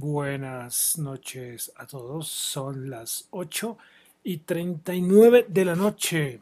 Buenas 0.00 0.96
noches 0.96 1.70
a 1.76 1.86
todos. 1.86 2.26
Son 2.26 2.88
las 2.88 3.28
8 3.32 3.76
y 4.24 4.38
39 4.38 5.44
de 5.46 5.64
la 5.66 5.76
noche 5.76 6.40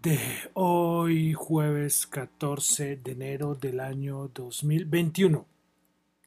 de 0.00 0.18
hoy, 0.54 1.34
jueves 1.34 2.06
14 2.06 2.96
de 2.96 3.12
enero 3.12 3.54
del 3.54 3.80
año 3.80 4.28
2021. 4.28 5.44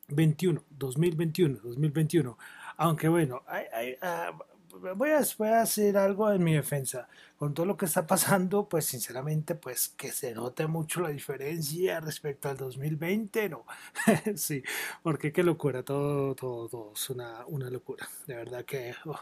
21, 0.09 0.63
2021, 0.69 1.59
2021. 1.63 2.37
Aunque 2.77 3.07
bueno, 3.07 3.41
hay, 3.47 3.65
hay, 3.73 3.95
ah, 4.03 4.31
voy 4.79 5.11
a, 5.11 5.21
voy 5.37 5.47
a 5.49 5.61
hacer 5.61 5.97
algo 5.97 6.31
en 6.31 6.43
mi 6.43 6.53
defensa. 6.53 7.07
Con 7.37 7.53
todo 7.53 7.65
lo 7.65 7.77
que 7.77 7.85
está 7.85 8.07
pasando, 8.07 8.67
pues 8.69 8.85
sinceramente, 8.85 9.55
pues 9.55 9.89
que 9.89 10.11
se 10.11 10.33
note 10.33 10.67
mucho 10.67 11.01
la 11.01 11.09
diferencia 11.09 11.99
respecto 11.99 12.49
al 12.49 12.57
2020, 12.57 13.49
¿no? 13.49 13.65
sí, 14.35 14.63
porque 15.01 15.31
qué 15.31 15.43
locura, 15.43 15.83
todo, 15.83 16.35
todo, 16.35 16.69
todo 16.69 16.93
es 16.93 17.09
una, 17.09 17.45
una 17.47 17.69
locura. 17.69 18.07
De 18.27 18.35
verdad 18.35 18.65
que... 18.65 18.93
Oh. 19.05 19.19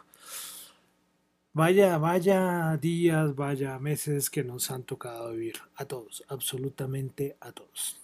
Vaya, 1.54 1.98
vaya 1.98 2.78
días, 2.78 3.36
vaya 3.36 3.78
meses 3.78 4.30
que 4.30 4.42
nos 4.42 4.72
han 4.72 4.84
tocado 4.84 5.32
vivir 5.32 5.56
a 5.76 5.84
todos, 5.84 6.24
absolutamente 6.30 7.36
a 7.42 7.52
todos. 7.52 8.00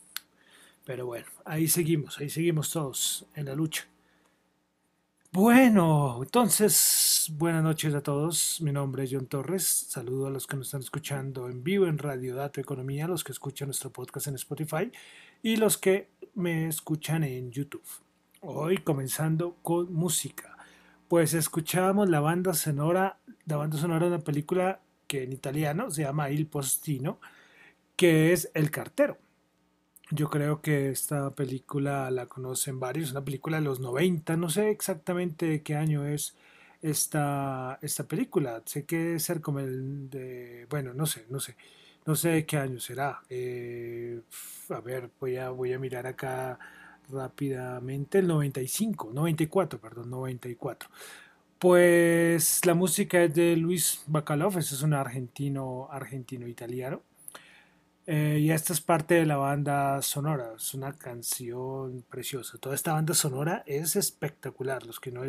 Pero 0.83 1.05
bueno, 1.05 1.27
ahí 1.45 1.69
seguimos, 1.69 2.17
ahí 2.19 2.29
seguimos 2.29 2.71
todos 2.71 3.25
en 3.35 3.45
la 3.45 3.55
lucha. 3.55 3.87
Bueno, 5.31 6.19
entonces, 6.23 7.31
buenas 7.35 7.61
noches 7.61 7.93
a 7.93 8.01
todos. 8.01 8.59
Mi 8.61 8.71
nombre 8.71 9.03
es 9.03 9.11
John 9.11 9.27
Torres. 9.27 9.63
Saludo 9.65 10.27
a 10.27 10.29
los 10.29 10.47
que 10.47 10.55
nos 10.55 10.67
están 10.67 10.81
escuchando 10.81 11.49
en 11.49 11.63
vivo 11.63 11.85
en 11.85 11.97
Radio 11.97 12.33
Dato 12.35 12.61
Economía, 12.61 13.07
los 13.07 13.23
que 13.23 13.33
escuchan 13.33 13.67
nuestro 13.67 13.91
podcast 13.91 14.27
en 14.27 14.35
Spotify 14.35 14.91
y 15.43 15.57
los 15.57 15.77
que 15.77 16.09
me 16.33 16.67
escuchan 16.67 17.23
en 17.23 17.51
YouTube. 17.51 17.83
Hoy 18.41 18.77
comenzando 18.79 19.57
con 19.61 19.93
música. 19.93 20.57
Pues 21.07 21.33
escuchamos 21.33 22.09
la 22.09 22.21
banda 22.21 22.53
sonora, 22.53 23.19
la 23.45 23.57
banda 23.57 23.77
sonora 23.77 24.05
de 24.07 24.15
una 24.15 24.23
película 24.23 24.81
que 25.07 25.23
en 25.23 25.33
italiano 25.33 25.91
se 25.91 26.03
llama 26.03 26.31
Il 26.31 26.47
Postino, 26.47 27.19
que 27.95 28.33
es 28.33 28.49
El 28.53 28.71
Cartero. 28.71 29.17
Yo 30.11 30.29
creo 30.29 30.61
que 30.61 30.89
esta 30.89 31.31
película 31.31 32.09
la 32.11 32.27
conocen 32.27 32.79
varios, 32.79 33.07
es 33.07 33.11
una 33.11 33.25
película 33.25 33.57
de 33.57 33.63
los 33.63 33.81
90, 33.81 34.37
no 34.37 34.49
sé 34.49 34.69
exactamente 34.69 35.45
de 35.47 35.63
qué 35.63 35.75
año 35.75 36.05
es 36.05 36.35
esta, 36.81 37.77
esta 37.81 38.07
película, 38.07 38.61
sé 38.65 38.85
que 38.85 38.97
debe 38.97 39.19
ser 39.19 39.41
como 39.41 39.59
el 39.59 40.09
de, 40.09 40.65
bueno, 40.69 40.93
no 40.93 41.05
sé, 41.05 41.25
no 41.29 41.41
sé, 41.41 41.57
no 42.05 42.15
sé 42.15 42.29
de 42.29 42.45
qué 42.45 42.57
año 42.57 42.79
será. 42.79 43.21
Eh, 43.29 44.21
a 44.69 44.79
ver, 44.79 45.09
voy 45.19 45.37
a, 45.37 45.49
voy 45.49 45.73
a 45.73 45.79
mirar 45.79 46.07
acá 46.07 46.57
rápidamente, 47.09 48.19
el 48.19 48.27
95, 48.27 49.11
94, 49.13 49.79
perdón, 49.79 50.09
94. 50.09 50.89
Pues 51.59 52.65
la 52.65 52.75
música 52.75 53.23
es 53.23 53.33
de 53.33 53.57
Luis 53.57 54.03
Bacalov, 54.07 54.57
ese 54.59 54.75
es 54.75 54.83
un 54.83 54.93
argentino, 54.93 55.87
argentino 55.91 56.47
italiano. 56.47 57.01
Eh, 58.09 58.39
y 58.39 58.51
esta 58.51 58.71
es 58.71 58.79
parte 58.79 59.15
de 59.15 59.25
la 59.25 59.35
banda 59.35 60.01
sonora, 60.01 60.53
es 60.55 60.73
una 60.73 60.93
canción 60.97 62.05
preciosa. 62.09 62.57
Toda 62.57 62.73
esta 62.73 62.93
banda 62.93 63.13
sonora 63.13 63.63
es 63.65 63.97
espectacular. 63.97 64.85
Los 64.85 65.01
que 65.01 65.11
no, 65.11 65.23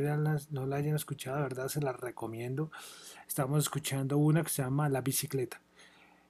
no 0.50 0.66
la 0.66 0.76
hayan 0.76 0.94
escuchado, 0.94 1.38
de 1.38 1.42
verdad, 1.42 1.66
se 1.68 1.80
la 1.80 1.92
recomiendo. 1.92 2.70
Estamos 3.26 3.64
escuchando 3.64 4.16
una 4.18 4.44
que 4.44 4.50
se 4.50 4.62
llama 4.62 4.88
La 4.88 5.00
bicicleta. 5.00 5.60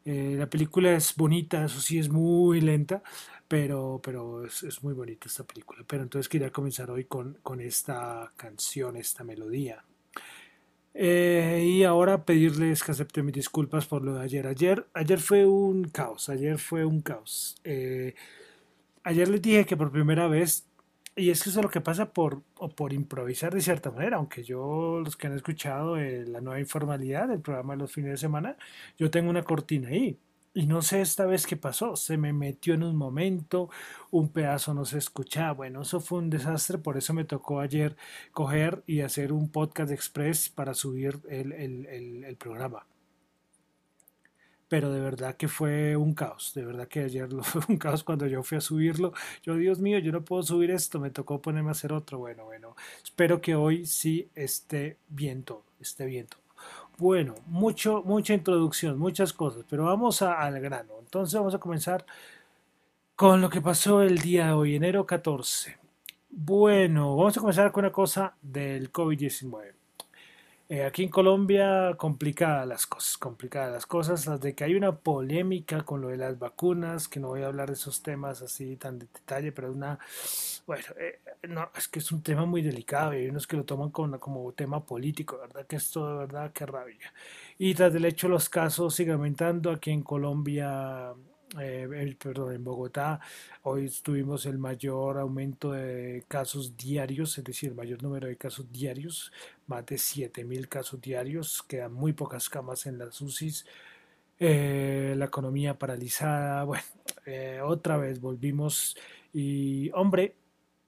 Eh, 0.06 0.36
la 0.38 0.48
película 0.48 0.92
es 0.92 1.14
bonita, 1.16 1.64
eso 1.66 1.80
sí, 1.80 1.98
es 1.98 2.08
muy 2.08 2.62
lenta, 2.62 3.02
pero, 3.46 4.00
pero 4.02 4.46
es, 4.46 4.62
es, 4.62 4.82
muy 4.82 4.94
bonita 4.94 5.28
esta 5.28 5.44
película. 5.44 5.84
Pero 5.86 6.02
entonces 6.02 6.30
quería 6.30 6.50
comenzar 6.50 6.90
hoy 6.90 7.04
con, 7.04 7.34
con 7.42 7.60
esta 7.60 8.32
canción, 8.36 8.96
esta 8.96 9.22
melodía. 9.22 9.84
Eh, 11.00 11.62
y 11.64 11.84
ahora 11.84 12.24
pedirles 12.24 12.82
que 12.82 12.90
acepten 12.90 13.24
mis 13.24 13.34
disculpas 13.34 13.86
por 13.86 14.02
lo 14.02 14.14
de 14.14 14.22
ayer. 14.22 14.48
Ayer, 14.48 14.88
ayer 14.94 15.20
fue 15.20 15.46
un 15.46 15.84
caos, 15.84 16.28
ayer 16.28 16.58
fue 16.58 16.84
un 16.84 17.02
caos. 17.02 17.56
Eh, 17.62 18.16
ayer 19.04 19.28
les 19.28 19.40
dije 19.40 19.64
que 19.64 19.76
por 19.76 19.92
primera 19.92 20.26
vez, 20.26 20.66
y 21.14 21.30
es 21.30 21.40
que 21.40 21.50
eso 21.50 21.60
es 21.60 21.64
lo 21.64 21.70
que 21.70 21.80
pasa 21.80 22.12
por, 22.12 22.42
o 22.56 22.68
por 22.70 22.92
improvisar 22.92 23.54
de 23.54 23.60
cierta 23.60 23.92
manera, 23.92 24.16
aunque 24.16 24.42
yo, 24.42 25.00
los 25.04 25.16
que 25.16 25.28
han 25.28 25.34
escuchado 25.34 25.96
eh, 25.96 26.24
la 26.26 26.40
nueva 26.40 26.58
informalidad 26.58 27.28
del 27.28 27.42
programa 27.42 27.74
de 27.74 27.78
los 27.82 27.92
fines 27.92 28.10
de 28.12 28.16
semana, 28.16 28.56
yo 28.98 29.08
tengo 29.08 29.30
una 29.30 29.44
cortina 29.44 29.90
ahí. 29.90 30.18
Y 30.54 30.66
no 30.66 30.82
sé 30.82 31.00
esta 31.00 31.26
vez 31.26 31.46
qué 31.46 31.56
pasó, 31.56 31.94
se 31.94 32.16
me 32.16 32.32
metió 32.32 32.74
en 32.74 32.82
un 32.82 32.96
momento, 32.96 33.70
un 34.10 34.30
pedazo 34.30 34.74
no 34.74 34.84
se 34.84 34.98
escuchaba, 34.98 35.52
bueno, 35.52 35.82
eso 35.82 36.00
fue 36.00 36.18
un 36.18 36.30
desastre, 36.30 36.78
por 36.78 36.96
eso 36.96 37.12
me 37.14 37.24
tocó 37.24 37.60
ayer 37.60 37.96
coger 38.32 38.82
y 38.86 39.02
hacer 39.02 39.32
un 39.32 39.50
podcast 39.50 39.92
express 39.92 40.48
para 40.48 40.74
subir 40.74 41.20
el, 41.28 41.52
el, 41.52 42.24
el, 42.24 42.36
programa. 42.36 42.86
Pero 44.68 44.90
de 44.92 45.00
verdad 45.00 45.36
que 45.36 45.48
fue 45.48 45.96
un 45.96 46.14
caos, 46.14 46.52
de 46.54 46.64
verdad 46.64 46.88
que 46.88 47.00
ayer 47.00 47.28
fue 47.42 47.62
un 47.68 47.76
caos 47.78 48.02
cuando 48.02 48.26
yo 48.26 48.42
fui 48.42 48.58
a 48.58 48.60
subirlo. 48.60 49.12
Yo, 49.42 49.54
Dios 49.56 49.80
mío, 49.80 49.98
yo 49.98 50.12
no 50.12 50.24
puedo 50.24 50.42
subir 50.42 50.70
esto, 50.70 50.98
me 50.98 51.10
tocó 51.10 51.40
ponerme 51.40 51.70
a 51.70 51.72
hacer 51.72 51.92
otro. 51.92 52.18
Bueno, 52.18 52.44
bueno, 52.46 52.74
espero 53.02 53.40
que 53.40 53.54
hoy 53.54 53.86
sí 53.86 54.30
esté 54.34 54.98
bien 55.08 55.42
todo, 55.42 55.64
esté 55.80 56.06
bien 56.06 56.26
todo. 56.26 56.47
Bueno, 56.98 57.36
mucho, 57.46 58.02
mucha 58.04 58.34
introducción, 58.34 58.98
muchas 58.98 59.32
cosas, 59.32 59.64
pero 59.70 59.84
vamos 59.84 60.20
al 60.20 60.58
grano. 60.60 60.94
Entonces 60.98 61.32
vamos 61.38 61.54
a 61.54 61.58
comenzar 61.58 62.04
con 63.14 63.40
lo 63.40 63.48
que 63.48 63.60
pasó 63.60 64.02
el 64.02 64.18
día 64.18 64.46
de 64.48 64.52
hoy, 64.52 64.74
enero 64.74 65.06
14. 65.06 65.78
Bueno, 66.28 67.16
vamos 67.16 67.36
a 67.36 67.40
comenzar 67.40 67.70
con 67.70 67.84
una 67.84 67.92
cosa 67.92 68.34
del 68.42 68.90
COVID-19. 68.90 69.77
Eh, 70.70 70.84
aquí 70.84 71.02
en 71.02 71.08
Colombia, 71.08 71.94
complicadas 71.96 72.66
las 72.66 72.86
cosas, 72.86 73.16
complicadas 73.16 73.72
las 73.72 73.86
cosas, 73.86 74.26
las 74.26 74.38
de 74.38 74.54
que 74.54 74.64
hay 74.64 74.74
una 74.74 74.94
polémica 74.94 75.82
con 75.82 76.02
lo 76.02 76.08
de 76.08 76.18
las 76.18 76.38
vacunas, 76.38 77.08
que 77.08 77.20
no 77.20 77.28
voy 77.28 77.40
a 77.40 77.46
hablar 77.46 77.68
de 77.68 77.72
esos 77.72 78.02
temas 78.02 78.42
así 78.42 78.76
tan 78.76 78.98
de 78.98 79.06
detalle, 79.06 79.50
pero 79.50 79.72
una, 79.72 79.98
bueno, 80.66 80.84
eh, 81.00 81.20
no, 81.48 81.70
es 81.74 81.88
que 81.88 82.00
es 82.00 82.12
un 82.12 82.22
tema 82.22 82.44
muy 82.44 82.60
delicado 82.60 83.14
y 83.14 83.18
hay 83.18 83.28
unos 83.28 83.46
que 83.46 83.56
lo 83.56 83.64
toman 83.64 83.88
como, 83.90 84.20
como 84.20 84.52
tema 84.52 84.84
político, 84.84 85.38
¿verdad? 85.38 85.66
Que 85.66 85.76
esto, 85.76 86.06
de 86.06 86.18
verdad, 86.18 86.52
que 86.52 86.66
rabia. 86.66 87.14
Y 87.58 87.72
tras 87.74 87.94
el 87.94 88.04
hecho 88.04 88.28
los 88.28 88.50
casos 88.50 88.94
siguen 88.94 89.14
aumentando 89.14 89.70
aquí 89.70 89.90
en 89.90 90.02
Colombia, 90.02 91.14
eh, 91.58 92.14
perdón, 92.18 92.54
en 92.54 92.62
Bogotá, 92.62 93.20
hoy 93.62 93.90
tuvimos 94.02 94.44
el 94.44 94.58
mayor 94.58 95.18
aumento 95.18 95.72
de 95.72 96.24
casos 96.28 96.76
diarios, 96.76 97.38
es 97.38 97.44
decir, 97.44 97.70
el 97.70 97.74
mayor 97.74 98.02
número 98.02 98.28
de 98.28 98.36
casos 98.36 98.70
diarios, 98.70 99.32
más 99.68 99.86
de 99.86 99.96
7.000 99.96 100.68
casos 100.68 101.00
diarios, 101.00 101.62
quedan 101.62 101.92
muy 101.92 102.12
pocas 102.12 102.48
camas 102.48 102.86
en 102.86 102.98
las 102.98 103.20
UCIs, 103.20 103.66
eh, 104.38 105.14
la 105.16 105.26
economía 105.26 105.78
paralizada, 105.78 106.64
bueno, 106.64 106.84
eh, 107.26 107.60
otra 107.64 107.96
vez 107.96 108.20
volvimos 108.20 108.96
y, 109.32 109.90
hombre, 109.92 110.34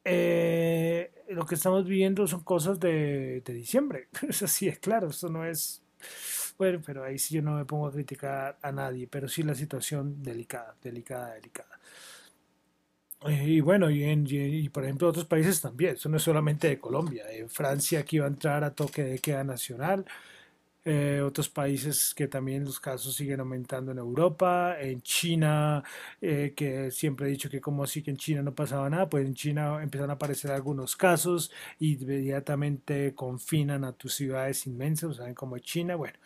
lo 0.03 1.47
que 1.47 1.55
estamos 1.55 1.85
viviendo 1.85 2.27
son 2.27 2.43
cosas 2.43 2.81
de, 2.81 3.43
de 3.45 3.53
diciembre, 3.53 4.09
es 4.29 4.43
así, 4.43 4.69
es 4.69 4.79
claro, 4.79 5.09
esto 5.09 5.29
no 5.29 5.45
es 5.45 5.83
bueno, 6.61 6.83
pero 6.85 7.05
ahí 7.05 7.19
sí 7.19 7.37
yo 7.37 7.43
no 7.43 7.53
me 7.53 7.65
pongo 7.65 7.87
a 7.87 7.93
criticar 7.93 8.59
a 8.61 8.71
nadie, 8.71 9.07
pero 9.07 9.29
sí 9.29 9.43
la 9.43 9.55
situación 9.55 10.23
delicada, 10.23 10.77
delicada, 10.83 11.33
delicada. 11.33 11.81
Eh, 13.27 13.45
y 13.47 13.61
bueno, 13.61 13.91
y, 13.91 14.03
en, 14.05 14.25
y, 14.31 14.69
por 14.71 14.85
ejemplo 14.85 15.09
otros 15.09 15.27
países 15.27 15.61
también, 15.61 15.95
eso 15.95 16.09
no 16.09 16.17
es 16.17 16.23
solamente 16.23 16.69
de 16.69 16.79
Colombia, 16.81 17.25
en 17.31 17.51
Francia 17.51 18.01
aquí 18.01 18.19
va 18.19 18.25
a 18.25 18.29
entrar 18.29 18.65
a 18.65 18.75
toque 18.75 19.03
de 19.05 19.19
queda 19.19 19.45
nacional, 19.45 20.07
eh, 20.85 21.21
otros 21.25 21.49
países 21.51 22.15
que 22.15 22.29
también 22.29 22.65
los 22.65 22.81
casos 22.81 23.15
siguen 23.15 23.41
aumentando 23.41 23.93
en 23.93 23.99
Europa, 23.99 24.77
en 24.81 25.03
China, 25.03 25.85
eh, 26.21 26.55
que 26.57 26.91
siempre 26.93 27.27
he 27.29 27.31
dicho 27.31 27.51
que 27.51 27.61
como 27.61 27.85
así 27.85 28.03
que 28.03 28.11
en 28.13 28.17
China 28.19 28.43
no 28.43 28.55
pasaba 28.55 28.91
nada, 28.91 29.09
pues 29.09 29.27
en 29.27 29.35
China 29.35 29.83
empiezan 29.83 30.11
a 30.11 30.15
aparecer 30.15 30.53
algunos 30.53 30.97
casos 30.97 31.53
y 31.79 31.95
inmediatamente 32.03 33.15
confinan 33.15 33.85
a 33.85 33.93
tus 33.93 34.15
ciudades 34.15 34.67
inmensas, 34.67 35.17
saben 35.17 35.35
como 35.35 35.59
China, 35.59 35.97
bueno. 35.97 36.19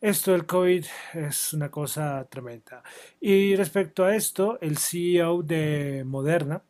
Esto 0.00 0.32
del 0.32 0.44
COVID 0.44 0.84
es 1.14 1.54
una 1.54 1.70
cosa 1.70 2.26
tremenda. 2.28 2.82
Y 3.18 3.56
respecto 3.56 4.04
a 4.04 4.14
esto, 4.14 4.58
el 4.60 4.76
CEO 4.76 5.42
de 5.42 6.04
Moderna, 6.04 6.62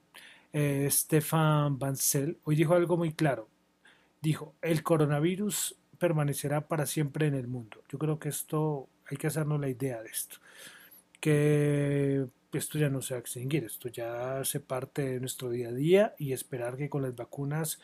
eh, 0.53 0.87
Stefan 0.89 1.77
Bancel, 1.77 2.39
hoy 2.45 2.55
dijo 2.55 2.75
algo 2.75 2.97
muy 2.97 3.15
claro. 3.15 3.49
Dijo, 4.23 4.55
el 4.63 4.85
coronavirus 4.85 5.77
permanecerá 5.99 6.69
para 6.69 6.87
siempre 6.87 7.27
en 7.27 7.35
el 7.35 7.49
mundo. 7.49 7.83
Yo 7.89 7.99
creo 7.99 8.21
que 8.21 8.29
esto, 8.29 8.89
hay 9.11 9.17
que 9.17 9.27
hacernos 9.27 9.61
la 9.61 9.71
idea 9.71 10.01
de 10.03 10.09
esto, 10.09 10.37
que 11.19 12.27
esto 12.53 12.79
ya 12.79 12.89
no 12.91 13.03
se 13.03 13.15
va 13.15 13.19
a 13.19 13.21
extinguir, 13.21 13.65
esto 13.65 13.89
ya 13.89 14.45
se 14.45 14.61
parte 14.61 15.03
de 15.03 15.21
nuestro 15.21 15.51
día 15.51 15.71
a 15.71 15.73
día 15.73 16.15
y 16.17 16.33
esperar 16.33 16.77
que 16.77 16.89
con 16.89 17.03
las 17.03 17.17
vacunas 17.17 17.81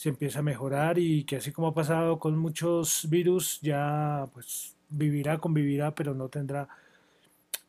se 0.00 0.08
empiece 0.08 0.38
a 0.38 0.42
mejorar 0.42 0.98
y 0.98 1.24
que 1.24 1.36
así 1.36 1.52
como 1.52 1.68
ha 1.68 1.74
pasado 1.74 2.18
con 2.18 2.38
muchos 2.38 3.06
virus, 3.10 3.60
ya 3.60 4.26
pues 4.32 4.74
vivirá, 4.88 5.36
convivirá, 5.36 5.94
pero 5.94 6.14
no 6.14 6.30
tendrá 6.30 6.66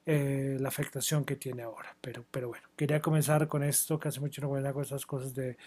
eh, 0.06 0.56
la 0.58 0.70
afectación 0.70 1.26
que 1.26 1.36
tiene 1.36 1.64
ahora. 1.64 1.94
Pero, 2.00 2.24
pero 2.32 2.48
bueno, 2.48 2.66
quería 2.78 3.02
comenzar 3.02 3.50
con 3.50 3.64
esto, 3.66 4.00
que 4.00 4.08
hace 4.08 4.22
mucho 4.22 4.42
no 4.42 4.48
voy 4.48 4.66
a 4.66 4.72
con 4.72 4.82
estas 4.82 5.06
cosas 5.06 5.36
de, 5.36 5.58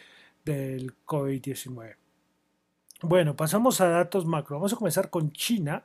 del 0.42 0.94
COVID-19. 1.04 1.96
Bueno, 3.02 3.36
pasamos 3.36 3.82
a 3.82 3.88
datos 3.88 4.24
macro. 4.24 4.56
Vamos 4.56 4.72
a 4.72 4.76
comenzar 4.76 5.10
con 5.10 5.32
China. 5.32 5.84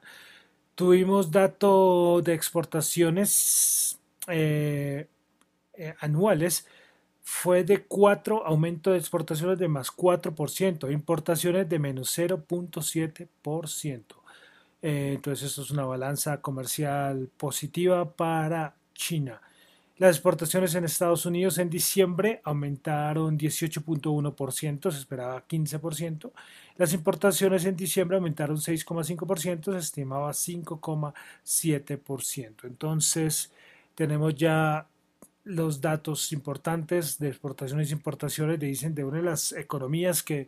Tuvimos 0.75 1.29
datos 1.29 2.23
de 2.23 2.33
exportaciones 2.33 3.99
eh, 4.29 5.09
eh, 5.73 5.95
anuales. 5.99 6.65
Fue 7.31 7.63
de 7.63 7.83
4, 7.83 8.43
aumento 8.45 8.91
de 8.91 8.97
exportaciones 8.97 9.57
de 9.59 9.69
más 9.69 9.95
4%, 9.95 10.91
importaciones 10.91 11.69
de 11.69 11.79
menos 11.79 12.17
0.7%. 12.17 14.03
Eh, 14.81 15.13
entonces, 15.15 15.49
esto 15.49 15.61
es 15.61 15.71
una 15.71 15.85
balanza 15.85 16.41
comercial 16.41 17.29
positiva 17.37 18.13
para 18.13 18.75
China. 18.93 19.41
Las 19.97 20.15
exportaciones 20.15 20.75
en 20.75 20.83
Estados 20.83 21.25
Unidos 21.25 21.57
en 21.59 21.69
diciembre 21.69 22.41
aumentaron 22.43 23.37
18.1%, 23.37 24.91
se 24.91 24.97
esperaba 24.97 25.47
15%. 25.47 26.33
Las 26.77 26.93
importaciones 26.93 27.63
en 27.63 27.77
diciembre 27.77 28.17
aumentaron 28.17 28.57
6,5%, 28.57 29.71
se 29.71 29.77
estimaba 29.77 30.31
5,7%. 30.31 32.65
Entonces, 32.65 33.53
tenemos 33.95 34.35
ya 34.35 34.85
los 35.43 35.81
datos 35.81 36.31
importantes 36.31 37.17
de 37.19 37.29
exportaciones 37.29 37.91
e 37.91 37.93
importaciones, 37.93 38.59
dicen 38.59 38.95
de 38.95 39.03
una 39.03 39.17
de 39.17 39.23
las 39.23 39.51
economías 39.53 40.23
que 40.23 40.47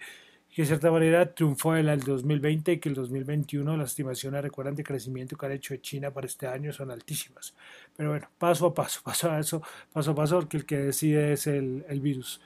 que 0.54 0.64
de 0.64 0.66
cierta 0.68 0.92
manera 0.92 1.34
triunfó 1.34 1.78
en 1.78 1.88
el 1.88 2.02
2020 2.02 2.74
y 2.74 2.80
que 2.80 2.90
el 2.90 2.96
2021 2.96 3.78
las 3.78 3.92
estimaciones, 3.92 4.42
recuerdan, 4.42 4.76
de 4.76 4.84
crecimiento 4.84 5.38
que 5.38 5.46
ha 5.46 5.54
hecho 5.54 5.76
China 5.78 6.12
para 6.12 6.28
este 6.28 6.46
año 6.46 6.74
son 6.74 6.92
altísimas. 6.92 7.56
Pero 7.96 8.10
bueno, 8.10 8.28
paso 8.38 8.66
a 8.68 8.74
paso, 8.74 9.00
paso 9.06 9.32
a 9.32 9.40
eso, 9.40 9.62
paso 9.94 10.12
a 10.12 10.16
paso, 10.16 10.40
porque 10.40 10.58
el 10.58 10.66
que 10.66 10.78
decide 10.78 11.34
es 11.34 11.48
el, 11.48 11.86
el 11.88 12.02
virus. 12.02 12.42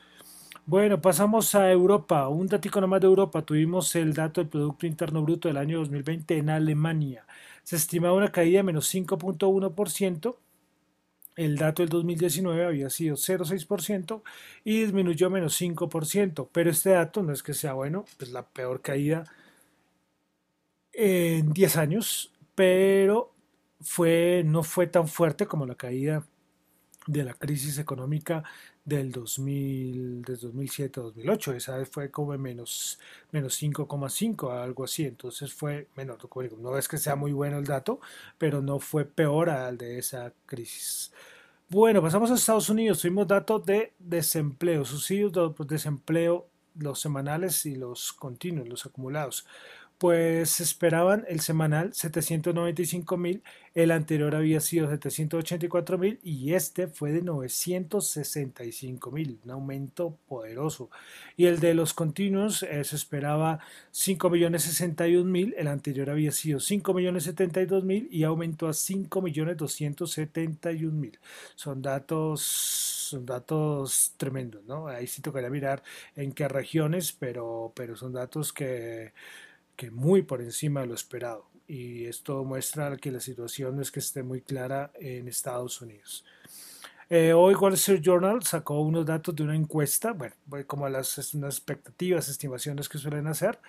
Bueno, 0.67 1.01
pasamos 1.01 1.53
a 1.55 1.71
Europa. 1.71 2.27
Un 2.27 2.47
dato 2.47 2.81
nomás 2.81 3.01
de 3.01 3.07
Europa. 3.07 3.41
Tuvimos 3.41 3.95
el 3.95 4.13
dato 4.13 4.41
del 4.41 4.49
Producto 4.49 4.85
Interno 4.85 5.21
Bruto 5.21 5.47
del 5.47 5.57
año 5.57 5.79
2020 5.79 6.37
en 6.37 6.49
Alemania. 6.49 7.25
Se 7.63 7.75
estimaba 7.75 8.13
una 8.13 8.31
caída 8.31 8.57
de 8.57 8.63
menos 8.63 8.93
5.1% 8.93 10.35
el 11.35 11.57
dato 11.57 11.81
del 11.83 11.89
2019 11.89 12.65
había 12.65 12.89
sido 12.89 13.15
0,6% 13.15 14.21
y 14.63 14.81
disminuyó 14.81 15.29
menos 15.29 15.59
5%, 15.59 16.49
pero 16.51 16.69
este 16.69 16.91
dato 16.91 17.23
no 17.23 17.33
es 17.33 17.43
que 17.43 17.53
sea 17.53 17.73
bueno, 17.73 18.05
es 18.19 18.31
la 18.31 18.45
peor 18.47 18.81
caída 18.81 19.25
en 20.93 21.53
10 21.53 21.77
años, 21.77 22.31
pero 22.55 23.33
fue, 23.81 24.43
no 24.45 24.63
fue 24.63 24.87
tan 24.87 25.07
fuerte 25.07 25.45
como 25.45 25.65
la 25.65 25.75
caída 25.75 26.25
de 27.07 27.23
la 27.23 27.33
crisis 27.33 27.77
económica 27.77 28.43
del 28.83 29.11
2000, 29.11 30.23
2007-2008. 30.23 31.55
Esa 31.55 31.77
vez 31.77 31.89
fue 31.89 32.11
como 32.11 32.37
menos, 32.37 32.99
menos 33.31 33.61
5,5, 33.61 34.51
algo 34.51 34.83
así. 34.83 35.05
Entonces 35.05 35.53
fue 35.53 35.87
menor. 35.95 36.17
No 36.59 36.77
es 36.77 36.87
que 36.87 36.97
sea 36.97 37.15
muy 37.15 37.31
bueno 37.31 37.57
el 37.57 37.65
dato, 37.65 37.99
pero 38.37 38.61
no 38.61 38.79
fue 38.79 39.05
peor 39.05 39.49
al 39.49 39.77
de 39.77 39.99
esa 39.99 40.33
crisis. 40.45 41.11
Bueno, 41.69 42.01
pasamos 42.01 42.31
a 42.31 42.35
Estados 42.35 42.69
Unidos. 42.69 43.01
Tuvimos 43.01 43.27
datos 43.27 43.65
de 43.65 43.93
desempleo, 43.99 44.85
subsidios 44.85 45.31
de 45.33 45.51
desempleo, 45.65 46.47
los 46.77 46.99
semanales 46.99 47.65
y 47.65 47.75
los 47.75 48.13
continuos, 48.13 48.67
los 48.67 48.85
acumulados 48.85 49.45
pues 49.97 50.59
esperaban 50.59 51.25
el 51.27 51.39
semanal 51.39 51.93
795 51.93 53.17
mil, 53.17 53.43
el 53.73 53.91
anterior 53.91 54.35
había 54.35 54.59
sido 54.59 54.89
784 54.89 55.97
mil 55.97 56.19
y 56.23 56.53
este 56.53 56.87
fue 56.87 57.11
de 57.11 57.21
965 57.21 59.11
mil, 59.11 59.39
un 59.43 59.51
aumento 59.51 60.17
poderoso. 60.27 60.89
Y 61.37 61.45
el 61.45 61.59
de 61.59 61.73
los 61.73 61.93
continuos 61.93 62.63
eh, 62.63 62.83
se 62.83 62.95
esperaba 62.95 63.59
5 63.91 64.29
millones 64.29 64.63
61 64.63 65.29
mil, 65.29 65.53
el 65.57 65.67
anterior 65.67 66.09
había 66.09 66.31
sido 66.31 66.59
5 66.59 66.93
millones 66.93 67.23
72 67.23 67.83
mil 67.83 68.07
y 68.11 68.23
aumentó 68.23 68.67
a 68.67 68.73
5 68.73 69.21
millones 69.21 69.57
271 69.57 70.93
mil. 70.93 71.19
Son 71.55 71.81
datos 71.81 72.95
son 73.05 73.25
datos 73.25 74.13
tremendos, 74.17 74.63
¿no? 74.65 74.87
Ahí 74.87 75.07
sí 75.07 75.21
tocaría 75.21 75.49
mirar 75.49 75.83
en 76.15 76.31
qué 76.33 76.47
regiones, 76.47 77.11
pero, 77.13 77.71
pero 77.75 77.95
son 77.95 78.13
datos 78.13 78.51
que 78.51 79.13
que 79.75 79.91
muy 79.91 80.21
por 80.21 80.41
encima 80.41 80.81
de 80.81 80.87
lo 80.87 80.93
esperado. 80.93 81.45
Y 81.67 82.05
esto 82.05 82.43
muestra 82.43 82.95
que 82.97 83.11
la 83.11 83.19
situación 83.19 83.75
no 83.75 83.81
es 83.81 83.91
que 83.91 83.99
esté 83.99 84.23
muy 84.23 84.41
clara 84.41 84.91
en 84.99 85.27
Estados 85.27 85.81
Unidos. 85.81 86.23
Eh, 87.09 87.33
hoy 87.33 87.55
Wall 87.55 87.73
Street 87.73 88.01
Journal 88.01 88.43
sacó 88.43 88.79
unos 88.81 89.05
datos 89.05 89.35
de 89.35 89.43
una 89.43 89.55
encuesta, 89.55 90.13
bueno, 90.13 90.35
como 90.65 90.87
las 90.89 91.17
expectativas, 91.17 92.29
estimaciones 92.29 92.89
que 92.89 92.97
suelen 92.97 93.27
hacer. 93.27 93.59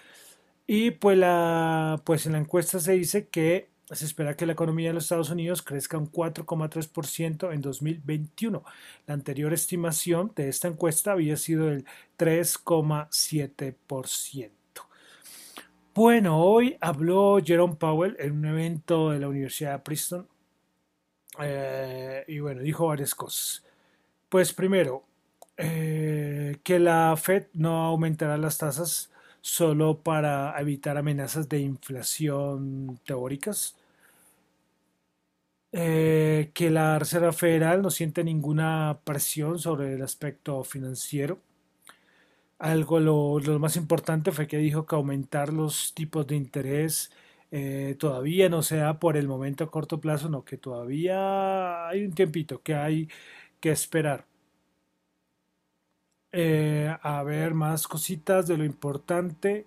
Y 0.66 0.92
pues, 0.92 1.18
la, 1.18 2.00
pues 2.04 2.26
en 2.26 2.32
la 2.32 2.38
encuesta 2.38 2.80
se 2.80 2.92
dice 2.92 3.28
que 3.28 3.68
se 3.90 4.04
espera 4.04 4.36
que 4.36 4.46
la 4.46 4.54
economía 4.54 4.88
de 4.88 4.94
los 4.94 5.04
Estados 5.04 5.30
Unidos 5.30 5.62
crezca 5.62 5.96
un 5.96 6.10
4,3% 6.10 7.52
en 7.52 7.60
2021. 7.60 8.64
La 9.06 9.14
anterior 9.14 9.52
estimación 9.52 10.32
de 10.34 10.48
esta 10.48 10.66
encuesta 10.68 11.12
había 11.12 11.36
sido 11.36 11.66
del 11.66 11.84
3,7%. 12.18 14.55
Bueno, 15.96 16.38
hoy 16.42 16.76
habló 16.82 17.38
Jerome 17.42 17.76
Powell 17.76 18.16
en 18.18 18.32
un 18.32 18.44
evento 18.44 19.12
de 19.12 19.18
la 19.18 19.28
Universidad 19.28 19.72
de 19.72 19.78
Princeton 19.78 20.28
eh, 21.40 22.22
y 22.28 22.38
bueno, 22.38 22.60
dijo 22.60 22.88
varias 22.88 23.14
cosas. 23.14 23.64
Pues 24.28 24.52
primero, 24.52 25.04
eh, 25.56 26.58
que 26.62 26.78
la 26.78 27.16
Fed 27.16 27.46
no 27.54 27.84
aumentará 27.86 28.36
las 28.36 28.58
tasas 28.58 29.10
solo 29.40 29.98
para 30.02 30.54
evitar 30.60 30.98
amenazas 30.98 31.48
de 31.48 31.60
inflación 31.60 33.00
teóricas. 33.06 33.74
Eh, 35.72 36.50
que 36.52 36.68
la 36.70 36.98
Reserva 36.98 37.32
Federal 37.32 37.80
no 37.80 37.90
siente 37.90 38.22
ninguna 38.22 38.98
presión 39.02 39.58
sobre 39.58 39.94
el 39.94 40.02
aspecto 40.02 40.62
financiero 40.62 41.38
algo 42.58 43.00
lo, 43.00 43.58
más 43.58 43.76
importante 43.76 44.32
fue 44.32 44.46
que 44.46 44.58
dijo 44.58 44.86
que 44.86 44.94
aumentar 44.96 45.52
los 45.52 45.94
tipos 45.94 46.26
de 46.26 46.36
interés 46.36 47.10
eh, 47.50 47.96
todavía 47.98 48.48
no 48.48 48.62
sea 48.62 48.98
por 48.98 49.16
el 49.16 49.28
momento 49.28 49.64
a 49.64 49.70
corto 49.70 50.00
plazo, 50.00 50.28
no, 50.28 50.44
que 50.44 50.56
todavía 50.58 51.88
hay 51.88 52.04
un 52.04 52.12
tiempito 52.12 52.62
que 52.62 52.74
hay 52.74 53.08
que 53.60 53.70
esperar. 53.70 54.26
Eh, 56.32 56.94
a 57.02 57.22
ver 57.22 57.54
más 57.54 57.86
cositas 57.88 58.46
de 58.46 58.58
lo 58.58 58.64
importante 58.64 59.66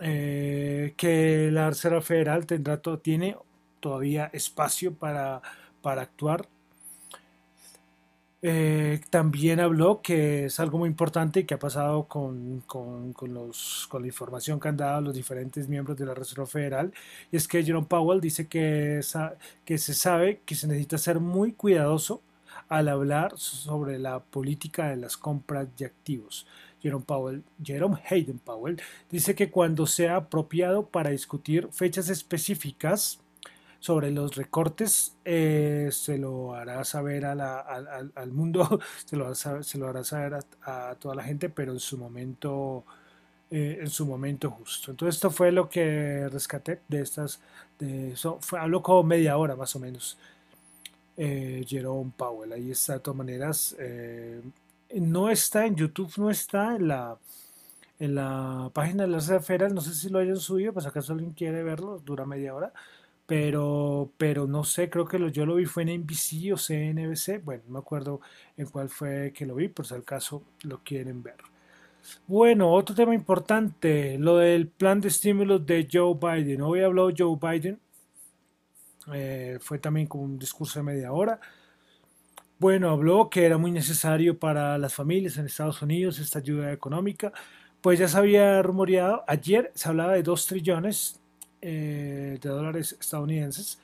eh, 0.00 0.94
que 0.96 1.50
la 1.52 1.68
Reserva 1.68 2.00
Federal 2.00 2.46
tendrá 2.46 2.80
tiene 2.80 3.36
todavía 3.80 4.30
espacio 4.32 4.94
para, 4.94 5.42
para 5.82 6.02
actuar 6.02 6.48
eh, 8.42 9.00
también 9.10 9.60
habló 9.60 10.02
que 10.02 10.46
es 10.46 10.58
algo 10.60 10.78
muy 10.78 10.88
importante 10.88 11.40
y 11.40 11.44
que 11.44 11.54
ha 11.54 11.58
pasado 11.58 12.08
con, 12.08 12.60
con, 12.66 13.14
los, 13.32 13.86
con 13.88 14.02
la 14.02 14.08
información 14.08 14.58
que 14.58 14.68
han 14.68 14.76
dado 14.76 15.00
los 15.00 15.14
diferentes 15.14 15.68
miembros 15.68 15.96
de 15.96 16.06
la 16.06 16.14
Reserva 16.14 16.46
Federal, 16.46 16.92
y 17.30 17.36
es 17.36 17.46
que 17.46 17.62
Jerome 17.64 17.86
Powell 17.86 18.20
dice 18.20 18.48
que, 18.48 19.00
que 19.64 19.78
se 19.78 19.94
sabe 19.94 20.40
que 20.44 20.54
se 20.56 20.66
necesita 20.66 20.98
ser 20.98 21.20
muy 21.20 21.52
cuidadoso 21.52 22.20
al 22.68 22.88
hablar 22.88 23.32
sobre 23.36 23.98
la 23.98 24.20
política 24.20 24.88
de 24.88 24.96
las 24.96 25.16
compras 25.16 25.68
de 25.76 25.86
activos. 25.86 26.46
Jerome 26.82 27.04
Powell, 27.04 27.44
Jerome 27.62 28.00
Hayden 28.10 28.40
Powell, 28.40 28.80
dice 29.08 29.34
que 29.36 29.50
cuando 29.50 29.86
sea 29.86 30.16
apropiado 30.16 30.86
para 30.86 31.10
discutir 31.10 31.68
fechas 31.70 32.08
específicas, 32.08 33.21
sobre 33.82 34.12
los 34.12 34.36
recortes 34.36 35.16
eh, 35.24 35.88
se 35.90 36.16
lo 36.16 36.54
hará 36.54 36.84
saber 36.84 37.24
al, 37.24 38.30
mundo, 38.30 38.78
se 39.04 39.16
lo, 39.16 39.34
se 39.34 39.76
lo 39.76 39.88
hará 39.88 40.04
saber 40.04 40.38
a, 40.62 40.94
toda 41.00 41.16
la 41.16 41.24
gente, 41.24 41.48
pero 41.48 41.72
en 41.72 41.80
su 41.80 41.98
momento 41.98 42.84
eh, 43.50 43.78
en 43.80 43.90
su 43.90 44.06
momento 44.06 44.52
justo. 44.52 44.92
Entonces 44.92 45.16
esto 45.16 45.32
fue 45.32 45.50
lo 45.50 45.68
que 45.68 46.28
rescaté 46.30 46.80
de 46.86 47.00
estas, 47.00 47.40
de 47.76 48.12
eso, 48.12 48.38
fue, 48.40 48.60
habló 48.60 48.84
como 48.84 49.02
media 49.02 49.36
hora 49.36 49.56
más 49.56 49.74
o 49.74 49.80
menos. 49.80 50.16
Eh, 51.16 51.64
Jerome 51.66 52.12
Powell, 52.16 52.52
ahí 52.52 52.70
está 52.70 52.92
de 52.94 53.00
todas 53.00 53.18
maneras. 53.18 53.76
no 54.94 55.28
está 55.28 55.66
en 55.66 55.74
YouTube, 55.74 56.12
no 56.18 56.30
está 56.30 56.76
en 56.76 56.86
la 56.86 57.18
en 57.98 58.14
la 58.16 58.70
página 58.72 59.04
de 59.04 59.10
las 59.10 59.28
esferas, 59.28 59.72
no 59.72 59.80
sé 59.80 59.94
si 59.94 60.08
lo 60.08 60.18
hayan 60.18 60.36
subido, 60.36 60.72
pues 60.72 60.86
acaso 60.86 61.12
alguien 61.12 61.32
quiere 61.32 61.62
verlo, 61.62 62.00
dura 62.04 62.26
media 62.26 62.54
hora 62.54 62.72
pero, 63.32 64.12
pero 64.18 64.46
no 64.46 64.62
sé, 64.62 64.90
creo 64.90 65.06
que 65.06 65.30
yo 65.30 65.46
lo 65.46 65.54
vi 65.54 65.64
fue 65.64 65.84
en 65.84 66.02
NBC 66.02 66.52
o 66.52 66.58
CNBC, 66.58 67.42
bueno, 67.42 67.62
no 67.66 67.72
me 67.72 67.78
acuerdo 67.78 68.20
en 68.58 68.66
cuál 68.66 68.90
fue 68.90 69.32
que 69.34 69.46
lo 69.46 69.54
vi, 69.54 69.68
por 69.68 69.86
si 69.86 69.94
al 69.94 70.04
caso 70.04 70.42
lo 70.64 70.80
quieren 70.84 71.22
ver. 71.22 71.36
Bueno, 72.26 72.70
otro 72.70 72.94
tema 72.94 73.14
importante, 73.14 74.18
lo 74.18 74.36
del 74.36 74.68
plan 74.68 75.00
de 75.00 75.08
estímulos 75.08 75.64
de 75.64 75.88
Joe 75.90 76.14
Biden. 76.14 76.60
Hoy 76.60 76.82
habló 76.82 77.08
Joe 77.16 77.38
Biden 77.40 77.80
Eh, 79.14 79.58
fue 79.62 79.78
también 79.78 80.06
como 80.08 80.24
un 80.24 80.38
discurso 80.38 80.78
de 80.80 80.82
media 80.82 81.10
hora. 81.12 81.40
Bueno, 82.58 82.90
habló 82.90 83.30
que 83.30 83.46
era 83.46 83.56
muy 83.56 83.70
necesario 83.72 84.38
para 84.38 84.76
las 84.76 84.92
familias 84.92 85.38
en 85.38 85.46
Estados 85.46 85.80
Unidos 85.80 86.18
esta 86.18 86.40
ayuda 86.40 86.70
económica. 86.70 87.32
Pues 87.80 87.98
ya 87.98 88.08
se 88.08 88.18
había 88.18 88.60
rumoreado, 88.62 89.24
ayer 89.26 89.72
se 89.74 89.88
hablaba 89.88 90.12
de 90.12 90.22
2 90.22 90.46
trillones 90.46 91.21
eh, 91.62 92.38
de 92.40 92.48
dólares 92.48 92.96
estadounidenses 93.00 93.78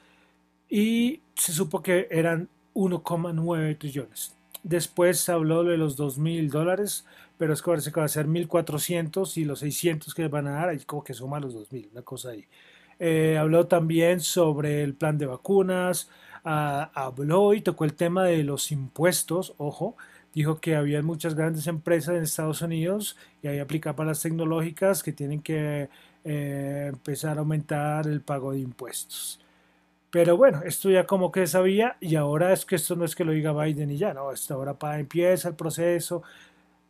y 0.69 1.23
se 1.35 1.53
supo 1.53 1.83
que 1.83 2.09
eran 2.11 2.49
1,9 2.75 3.79
trillones. 3.79 4.37
Después 4.63 5.21
se 5.21 5.33
habló 5.33 5.65
de 5.65 5.79
los 5.79 5.97
2 5.97 6.19
mil 6.19 6.51
dólares, 6.51 7.07
pero 7.39 7.53
es 7.53 7.63
que 7.63 7.71
parece 7.71 7.93
que 7.93 8.01
va 8.01 8.07
a 8.07 8.09
ser 8.09 8.27
1.400 8.27 9.37
y 9.37 9.45
los 9.45 9.61
600 9.61 10.13
que 10.15 10.29
van 10.29 10.49
a 10.49 10.53
dar, 10.53 10.69
ahí 10.71 10.79
como 10.81 11.05
que 11.05 11.15
suma 11.15 11.41
los 11.41 11.55
2.000, 11.55 11.93
una 11.93 12.03
cosa 12.03 12.31
ahí. 12.31 12.45
Eh, 12.99 13.39
habló 13.39 13.67
también 13.67 14.21
sobre 14.21 14.83
el 14.83 14.95
plan 14.95 15.17
de 15.17 15.27
vacunas, 15.27 16.11
habló 16.43 17.55
y 17.55 17.61
tocó 17.61 17.85
el 17.85 17.95
tema 17.95 18.25
de 18.25 18.43
los 18.43 18.73
impuestos, 18.73 19.55
ojo, 19.59 19.97
dijo 20.35 20.61
que 20.61 20.77
había 20.77 21.03
muchas 21.03 21.35
grandes 21.35 21.67
empresas 21.67 22.17
en 22.17 22.23
Estados 22.23 22.63
Unidos 22.63 23.17
y 23.43 23.49
ahí 23.49 23.59
aplica 23.59 23.95
para 23.97 24.11
las 24.11 24.21
tecnológicas 24.21 25.03
que 25.03 25.13
tienen 25.13 25.43
que 25.43 25.89
eh, 26.29 26.89
empezar 26.89 27.39
a 27.39 27.41
aumentar 27.41 28.07
el 28.07 28.21
pago 28.21 28.53
de 28.53 28.61
impuestos. 28.61 29.41
Pero 30.11 30.37
bueno, 30.37 30.63
esto 30.65 30.91
ya 30.91 31.07
como 31.07 31.33
que 31.33 31.47
sabía 31.47 31.97
y 32.01 32.17
ahora 32.17 32.53
es 32.53 32.65
que 32.65 32.77
esto 32.77 32.97
no 32.97 33.05
es 33.05 33.15
que 33.15 33.25
lo 33.25 33.33
diga 33.33 33.53
Biden 33.53 33.91
y 33.91 33.99
ya, 33.99 34.15
no, 34.15 34.33
esto 34.33 34.55
ahora 34.55 34.75
para, 34.79 34.99
empieza 34.99 35.49
el 35.49 35.55
proceso 35.55 36.23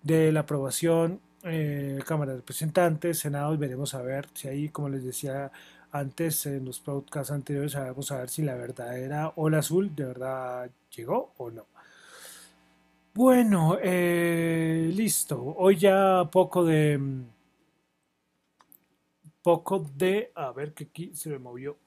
de 0.03 0.33
la 0.33 0.41
aprobación 0.41 1.21
eh, 1.45 2.01
Cámara 2.07 2.33
de 2.33 2.39
Representantes, 2.39 3.21
Senado 3.21 3.57
veremos 3.57 3.95
a 3.95 4.03
ver 4.03 4.27
si 4.35 4.49
ahí, 4.49 4.69
como 4.71 4.89
les 4.89 5.05
decía 5.05 5.53
antes 5.93 6.47
en 6.47 6.65
los 6.65 6.81
podcasts 6.81 7.33
anteriores, 7.33 7.75
vamos 7.75 8.11
a 8.13 8.19
ver 8.19 8.29
si 8.29 8.43
la 8.43 8.55
verdad 8.55 8.99
era 8.99 9.33
ola 9.37 9.59
azul 9.59 9.95
de 9.95 10.05
verdad 10.05 10.71
llegó 10.91 11.33
o 11.39 11.51
no. 11.51 11.67
Bueno, 13.15 13.79
eh, 13.83 14.93
listo. 14.95 15.43
Hoy 15.59 15.77
ya 15.77 16.29
poco 16.31 16.65
de... 16.65 17.01
Poco 19.49 19.79
de... 19.97 20.31
A 20.35 20.53
ver 20.53 20.75
que 20.75 20.85
aquí 20.85 21.15
se 21.15 21.31
me 21.31 21.39
movió 21.39 21.79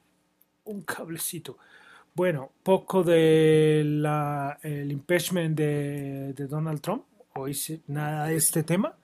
un 0.64 0.82
cablecito. 0.82 1.60
Bueno, 2.16 2.54
poco 2.64 3.04
de 3.04 3.84
la, 3.86 4.58
el 4.64 4.92
impeachment 4.92 5.56
de, 5.56 6.34
de 6.34 6.48
Donald 6.48 6.82
Trump. 6.82 7.04
Hoy 7.36 7.56
nada 7.86 8.26
de 8.26 8.36
este 8.36 8.64
tema. 8.64 8.98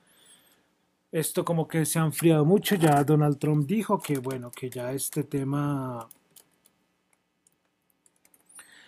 Esto 1.12 1.46
como 1.46 1.68
que 1.68 1.86
se 1.86 2.00
ha 2.00 2.02
enfriado 2.06 2.46
mucho. 2.46 2.74
Ya 2.74 3.04
Donald 3.04 3.38
Trump 3.38 3.68
dijo 3.68 4.02
que 4.02 4.18
bueno, 4.18 4.50
que 4.50 4.72
ya 4.72 4.92
este 4.92 5.24
tema 5.24 6.10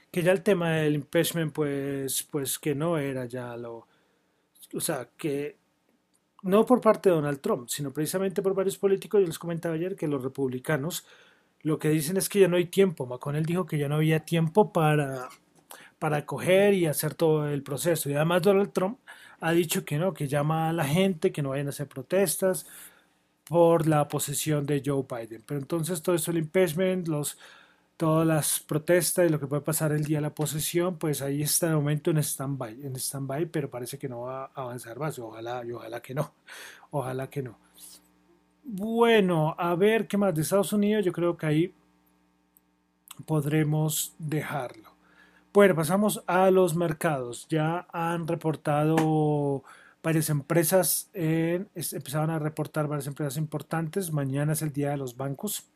que 0.09 0.23
ya 0.23 0.31
el 0.31 0.41
tema 0.41 0.71
del 0.71 0.95
impeachment, 0.95 1.53
pues, 1.53 2.23
pues 2.23 2.57
que 2.57 2.73
no 2.73 2.97
era 2.97 3.25
ya 3.25 3.55
lo, 3.55 3.85
o 4.73 4.79
sea, 4.79 5.09
que 5.15 5.59
no 6.43 6.65
por 6.65 6.81
parte 6.81 7.10
de 7.10 7.15
Donald 7.15 7.41
Trump, 7.41 7.67
sino 7.69 7.91
precisamente 7.91 8.41
por 8.41 8.53
varios 8.53 8.77
políticos, 8.77 9.22
yo 9.22 9.27
les 9.27 9.39
comentaba 9.39 9.75
ayer 9.75 9.96
que 9.96 10.08
los 10.08 10.24
republicanos 10.24 11.05
lo 11.62 11.77
que 11.77 11.89
dicen 11.89 12.17
es 12.17 12.29
que 12.29 12.39
ya 12.39 12.48
no 12.48 12.58
hay 12.58 12.65
tiempo, 12.65 13.05
McConnell 13.05 13.46
dijo 13.46 13.65
que 13.65 13.77
ya 13.77 13.89
no 13.89 13.96
había 13.96 14.22
tiempo 14.22 14.72
para, 14.72 15.27
para 16.00 16.25
coger 16.25 16.74
y 16.74 16.86
hacer 16.86 17.15
todo 17.15 17.50
el 17.50 17.63
proceso, 17.63 18.10
y 18.10 18.13
además 18.13 18.41
Donald 18.41 18.72
Trump 18.72 19.00
ha 19.41 19.51
dicho 19.51 19.84
que 19.84 19.98
no, 19.98 20.13
que 20.13 20.27
llama 20.27 20.69
a 20.69 20.74
la 20.74 20.86
gente, 20.86 21.31
que 21.31 21.41
no 21.41 21.50
vayan 21.50 21.67
a 21.67 21.72
hacer 21.72 21.88
protestas 21.88 22.65
por 23.43 23.88
la 23.88 24.08
posesión 24.08 24.65
de 24.65 24.81
Joe 24.86 25.05
Biden, 25.10 25.43
pero 25.46 25.60
entonces 25.60 26.01
todo 26.01 26.15
eso, 26.15 26.31
el 26.31 26.38
impeachment, 26.38 27.08
los 27.08 27.38
todas 28.00 28.25
las 28.25 28.62
protestas 28.62 29.27
y 29.27 29.29
lo 29.29 29.41
que 29.41 29.48
puede 29.48 29.62
pasar 29.62 29.91
el 29.91 30.06
día 30.06 30.20
de 30.20 30.22
la 30.22 30.34
posesión, 30.34 30.98
pues 30.98 31.22
ahí 31.22 31.41
está 31.41 31.68
de 31.68 31.75
momento 31.75 32.12
en 32.12 32.20
stand-by, 32.20 32.86
en 32.86 32.96
stand 32.96 33.50
pero 33.51 33.70
parece 33.70 33.98
que 33.98 34.08
no 34.08 34.22
va 34.22 34.46
a 34.46 34.51
avanzar 34.62 34.98
más, 34.98 35.20
ojalá, 35.20 35.65
y 35.65 35.74
ojalá 35.74 36.01
que 36.01 36.13
no, 36.13 36.32
ojalá 36.91 37.29
que 37.29 37.44
no. 37.44 37.60
Bueno, 38.63 39.53
a 39.58 39.75
ver 39.75 40.08
qué 40.08 40.15
más 40.18 40.34
de 40.34 40.44
Estados 40.44 40.72
Unidos, 40.72 41.03
yo 41.03 41.12
creo 41.12 41.36
que 41.36 41.46
ahí 41.46 41.74
podremos 43.25 44.15
dejarlo. 44.18 44.96
Bueno, 45.51 45.75
pasamos 45.75 46.24
a 46.25 46.50
los 46.51 46.77
mercados. 46.77 47.48
Ya 47.50 47.86
han 47.91 48.29
reportado 48.29 49.65
varias 50.01 50.29
empresas, 50.29 51.10
empezaron 51.13 52.29
a 52.29 52.39
reportar 52.39 52.88
varias 52.88 53.08
empresas 53.08 53.36
importantes. 53.36 54.13
Mañana 54.13 54.53
es 54.53 54.62
el 54.62 54.72
día 54.72 54.91
de 54.91 54.98
los 54.98 55.18
bancos. 55.18 55.70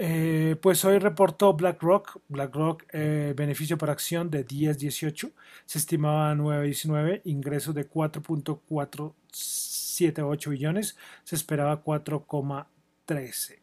Eh, 0.00 0.54
pues 0.62 0.84
hoy 0.84 1.00
reportó 1.00 1.54
BlackRock, 1.54 2.20
BlackRock 2.28 2.84
eh, 2.92 3.34
beneficio 3.36 3.76
por 3.76 3.90
acción 3.90 4.30
de 4.30 4.46
10.18, 4.46 5.32
se 5.66 5.78
estimaba 5.78 6.32
9.19, 6.36 7.22
ingresos 7.24 7.74
de 7.74 7.90
4.478 7.90 10.50
billones, 10.50 10.96
se 11.24 11.34
esperaba 11.34 11.82
4.13. 11.82 13.58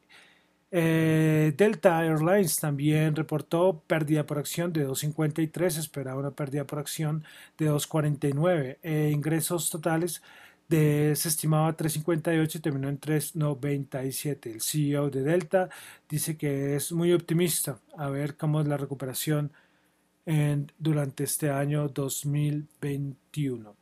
Eh, 0.71 1.53
Delta 1.55 2.03
Airlines 2.03 2.59
también 2.59 3.15
reportó 3.15 3.81
pérdida 3.87 4.25
por 4.25 4.37
acción 4.37 4.73
de 4.73 4.85
2.53, 4.85 5.69
se 5.69 5.79
esperaba 5.79 6.19
una 6.19 6.31
pérdida 6.31 6.65
por 6.65 6.79
acción 6.79 7.23
de 7.57 7.71
2.49, 7.71 9.09
ingresos 9.09 9.69
totales 9.69 10.21
de, 10.67 11.15
se 11.15 11.29
estimaba 11.29 11.75
3.58 11.75 12.55
y 12.55 12.59
terminó 12.59 12.89
en 12.89 12.99
3.97. 12.99 14.51
El 14.51 14.61
CEO 14.61 15.09
de 15.09 15.23
Delta 15.23 15.69
dice 16.09 16.37
que 16.37 16.75
es 16.75 16.91
muy 16.91 17.13
optimista 17.13 17.79
a 17.97 18.09
ver 18.09 18.37
cómo 18.37 18.61
es 18.61 18.67
la 18.67 18.77
recuperación 18.77 19.51
durante 20.77 21.23
este 21.23 21.51
año 21.51 21.87
2021. 21.89 23.75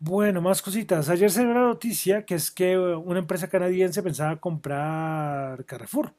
Bueno, 0.00 0.42
más 0.42 0.60
cositas. 0.60 1.08
Ayer 1.08 1.30
se 1.30 1.44
dio 1.44 1.54
la 1.54 1.60
noticia 1.60 2.24
que 2.26 2.34
es 2.34 2.50
que 2.50 2.76
una 2.76 3.20
empresa 3.20 3.48
canadiense 3.48 4.02
pensaba 4.02 4.36
comprar 4.40 5.64
Carrefour 5.64 6.12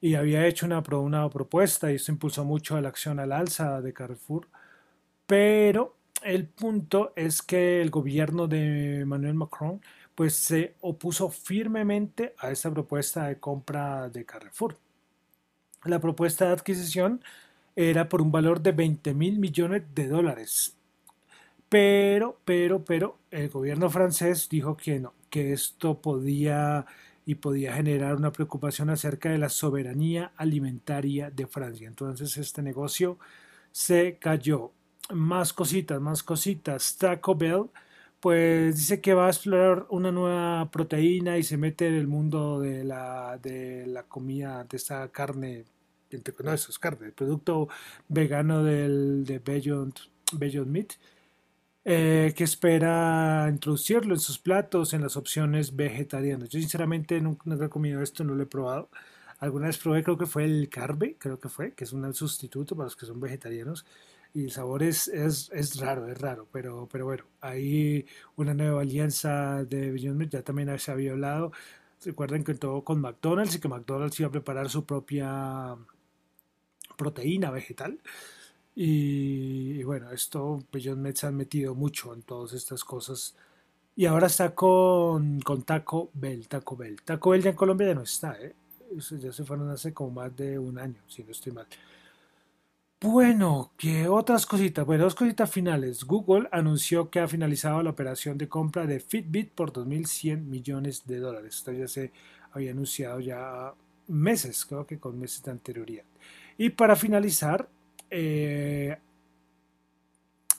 y 0.00 0.16
había 0.16 0.46
hecho 0.46 0.66
una, 0.66 0.82
una 0.98 1.30
propuesta 1.30 1.90
y 1.90 1.94
eso 1.94 2.12
impulsó 2.12 2.44
mucho 2.44 2.78
la 2.80 2.88
acción 2.88 3.20
al 3.20 3.32
alza 3.32 3.80
de 3.80 3.92
Carrefour, 3.92 4.48
pero 5.26 5.96
el 6.24 6.46
punto 6.46 7.12
es 7.16 7.42
que 7.42 7.80
el 7.82 7.90
gobierno 7.90 8.46
de 8.46 9.00
Emmanuel 9.00 9.34
Macron 9.34 9.80
pues 10.14 10.34
se 10.34 10.74
opuso 10.80 11.30
firmemente 11.30 12.34
a 12.38 12.50
esta 12.50 12.70
propuesta 12.70 13.26
de 13.26 13.38
compra 13.38 14.08
de 14.08 14.24
Carrefour. 14.24 14.76
La 15.84 16.00
propuesta 16.00 16.46
de 16.46 16.52
adquisición 16.52 17.22
era 17.74 18.08
por 18.08 18.22
un 18.22 18.30
valor 18.30 18.60
de 18.60 18.72
20 18.72 19.14
mil 19.14 19.38
millones 19.38 19.82
de 19.94 20.08
dólares. 20.08 20.76
Pero, 21.68 22.38
pero, 22.44 22.84
pero, 22.84 23.18
el 23.30 23.48
gobierno 23.48 23.88
francés 23.88 24.48
dijo 24.50 24.76
que 24.76 25.00
no, 25.00 25.14
que 25.30 25.52
esto 25.52 26.00
podía 26.00 26.84
y 27.24 27.36
podía 27.36 27.74
generar 27.74 28.16
una 28.16 28.32
preocupación 28.32 28.90
acerca 28.90 29.30
de 29.30 29.38
la 29.38 29.48
soberanía 29.48 30.32
alimentaria 30.36 31.30
de 31.30 31.46
Francia. 31.46 31.88
Entonces 31.88 32.36
este 32.36 32.62
negocio 32.62 33.18
se 33.70 34.18
cayó 34.18 34.72
más 35.12 35.52
cositas, 35.52 36.00
más 36.00 36.22
cositas. 36.22 36.96
Taco 36.96 37.34
Bell, 37.34 37.70
pues 38.20 38.76
dice 38.76 39.00
que 39.00 39.14
va 39.14 39.26
a 39.26 39.30
explorar 39.30 39.86
una 39.90 40.12
nueva 40.12 40.70
proteína 40.70 41.38
y 41.38 41.42
se 41.42 41.56
mete 41.56 41.88
en 41.88 41.94
el 41.94 42.06
mundo 42.06 42.60
de 42.60 42.84
la, 42.84 43.38
de 43.42 43.86
la 43.86 44.04
comida, 44.04 44.64
de 44.64 44.76
esta 44.76 45.08
carne, 45.08 45.64
no, 46.44 46.52
eso 46.52 46.70
es 46.70 46.78
carne, 46.78 47.06
el 47.06 47.12
producto 47.12 47.68
vegano 48.08 48.62
del, 48.62 49.24
de 49.24 49.38
Beyond, 49.40 49.94
Beyond 50.34 50.70
Meat, 50.70 50.92
eh, 51.84 52.32
que 52.36 52.44
espera 52.44 53.48
introducirlo 53.50 54.14
en 54.14 54.20
sus 54.20 54.38
platos, 54.38 54.94
en 54.94 55.02
las 55.02 55.16
opciones 55.16 55.74
vegetarianas. 55.74 56.48
Yo 56.48 56.60
sinceramente 56.60 57.20
nunca, 57.20 57.52
he 57.64 57.68
comido 57.68 58.02
esto, 58.02 58.22
no 58.24 58.34
lo 58.34 58.44
he 58.44 58.46
probado. 58.46 58.88
Alguna 59.40 59.66
vez 59.66 59.78
probé, 59.78 60.04
creo 60.04 60.16
que 60.16 60.26
fue 60.26 60.44
el 60.44 60.68
carbe, 60.68 61.16
creo 61.18 61.40
que 61.40 61.48
fue, 61.48 61.74
que 61.74 61.82
es 61.84 61.92
un 61.92 62.14
sustituto 62.14 62.76
para 62.76 62.86
los 62.86 62.96
que 62.96 63.06
son 63.06 63.18
vegetarianos 63.18 63.84
y 64.34 64.44
el 64.44 64.50
sabor 64.50 64.82
es, 64.82 65.08
es, 65.08 65.50
es, 65.52 65.76
raro, 65.78 66.08
es 66.08 66.18
raro, 66.18 66.48
pero, 66.50 66.88
pero 66.90 67.04
bueno, 67.04 67.24
hay 67.40 68.06
una 68.36 68.54
nueva 68.54 68.80
alianza 68.82 69.64
de 69.64 69.90
Beyond 69.90 70.30
ya 70.30 70.42
también 70.42 70.78
se 70.78 70.90
había 70.90 71.12
hablado, 71.12 71.52
recuerden 72.04 72.44
que 72.44 72.54
todo 72.54 72.82
con 72.82 73.00
McDonald's 73.00 73.54
y 73.56 73.60
que 73.60 73.68
McDonald's 73.68 74.18
iba 74.20 74.28
a 74.28 74.32
preparar 74.32 74.70
su 74.70 74.84
propia 74.84 75.76
proteína 76.96 77.50
vegetal. 77.50 78.00
Y, 78.74 79.82
bueno, 79.84 80.10
esto 80.12 80.60
Beyond 80.72 81.00
Meat 81.02 81.16
se 81.16 81.26
han 81.26 81.36
metido 81.36 81.74
mucho 81.74 82.14
en 82.14 82.22
todas 82.22 82.54
estas 82.54 82.84
cosas. 82.84 83.36
Y 83.94 84.06
ahora 84.06 84.28
está 84.28 84.54
con, 84.54 85.40
con 85.40 85.62
Taco 85.64 86.10
Bell, 86.14 86.48
Taco 86.48 86.76
Bell. 86.76 87.02
Taco 87.02 87.30
Bell 87.30 87.42
ya 87.42 87.50
en 87.50 87.56
Colombia 87.56 87.88
ya 87.88 87.94
no 87.94 88.02
está, 88.02 88.40
¿eh? 88.40 88.54
ya 89.18 89.32
se 89.32 89.44
fueron 89.44 89.70
hace 89.70 89.92
como 89.92 90.10
más 90.10 90.34
de 90.36 90.58
un 90.58 90.78
año, 90.78 91.02
si 91.06 91.22
no 91.22 91.32
estoy 91.32 91.52
mal. 91.52 91.66
Bueno, 93.02 93.72
¿qué 93.76 94.06
otras 94.06 94.46
cositas? 94.46 94.86
Bueno, 94.86 95.02
dos 95.02 95.16
cositas 95.16 95.50
finales. 95.50 96.04
Google 96.04 96.48
anunció 96.52 97.10
que 97.10 97.18
ha 97.18 97.26
finalizado 97.26 97.82
la 97.82 97.90
operación 97.90 98.38
de 98.38 98.48
compra 98.48 98.86
de 98.86 99.00
Fitbit 99.00 99.50
por 99.50 99.72
2.100 99.72 100.44
millones 100.44 101.04
de 101.04 101.18
dólares. 101.18 101.56
Esto 101.56 101.72
ya 101.72 101.88
se 101.88 102.12
había 102.52 102.70
anunciado 102.70 103.18
ya 103.18 103.74
meses, 104.06 104.64
creo 104.64 104.86
que 104.86 105.00
con 105.00 105.18
meses 105.18 105.42
de 105.42 105.50
anterioridad. 105.50 106.04
Y 106.56 106.70
para 106.70 106.94
finalizar, 106.94 107.68
eh, 108.08 108.96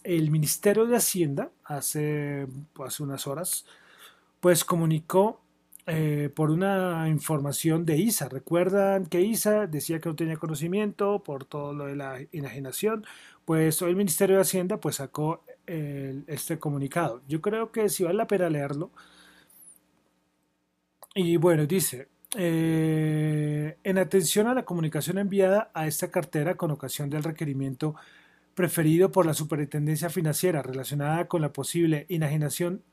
el 0.04 0.30
Ministerio 0.30 0.86
de 0.86 0.98
Hacienda 0.98 1.50
hace, 1.64 2.46
hace 2.84 3.04
unas 3.04 3.26
horas, 3.26 3.66
pues 4.42 4.66
comunicó 4.66 5.43
eh, 5.88 6.30
por 6.36 6.52
una 6.52 7.08
información 7.10 7.86
de 7.86 7.98
ISA. 7.98 8.30
Recuerdan 8.30 9.06
que 9.06 9.22
ISA 9.22 9.68
decía 9.68 10.00
que 10.00 10.10
no 10.10 10.16
tenía 10.16 10.38
conocimiento 10.38 11.24
por 11.24 11.46
todo 11.46 11.74
lo 11.74 11.86
de 11.86 11.96
la 11.96 12.20
enajenación. 12.32 13.06
Pues 13.46 13.82
hoy 13.82 13.92
el 13.92 13.98
Ministerio 13.98 14.38
de 14.38 14.44
Hacienda 14.44 14.78
pues 14.80 14.98
sacó 14.98 15.44
este 15.66 16.60
comunicado. 16.60 17.22
Yo 17.28 17.42
creo 17.42 17.72
que 17.72 17.88
si 17.90 18.04
vale 18.04 18.18
la 18.18 18.28
pena 18.28 18.50
leerlo. 18.50 18.92
Y 21.16 21.38
bueno, 21.38 21.66
dice, 21.68 22.08
eh, 22.36 23.78
en 23.84 23.98
atención 24.00 24.48
a 24.48 24.56
la 24.56 24.66
comunicación 24.66 25.20
enviada 25.20 25.70
a 25.76 25.86
esta 25.86 26.10
cartera 26.10 26.56
con 26.56 26.72
ocasión 26.72 27.10
del 27.10 27.24
requerimiento 27.24 27.96
preferido 28.56 29.12
por 29.12 29.26
la 29.26 29.36
Superintendencia 29.36 30.10
Financiera 30.10 30.64
relacionada 30.64 31.28
con 31.28 31.42
la 31.42 31.54
posible 31.54 32.08
enajenación 32.10 32.84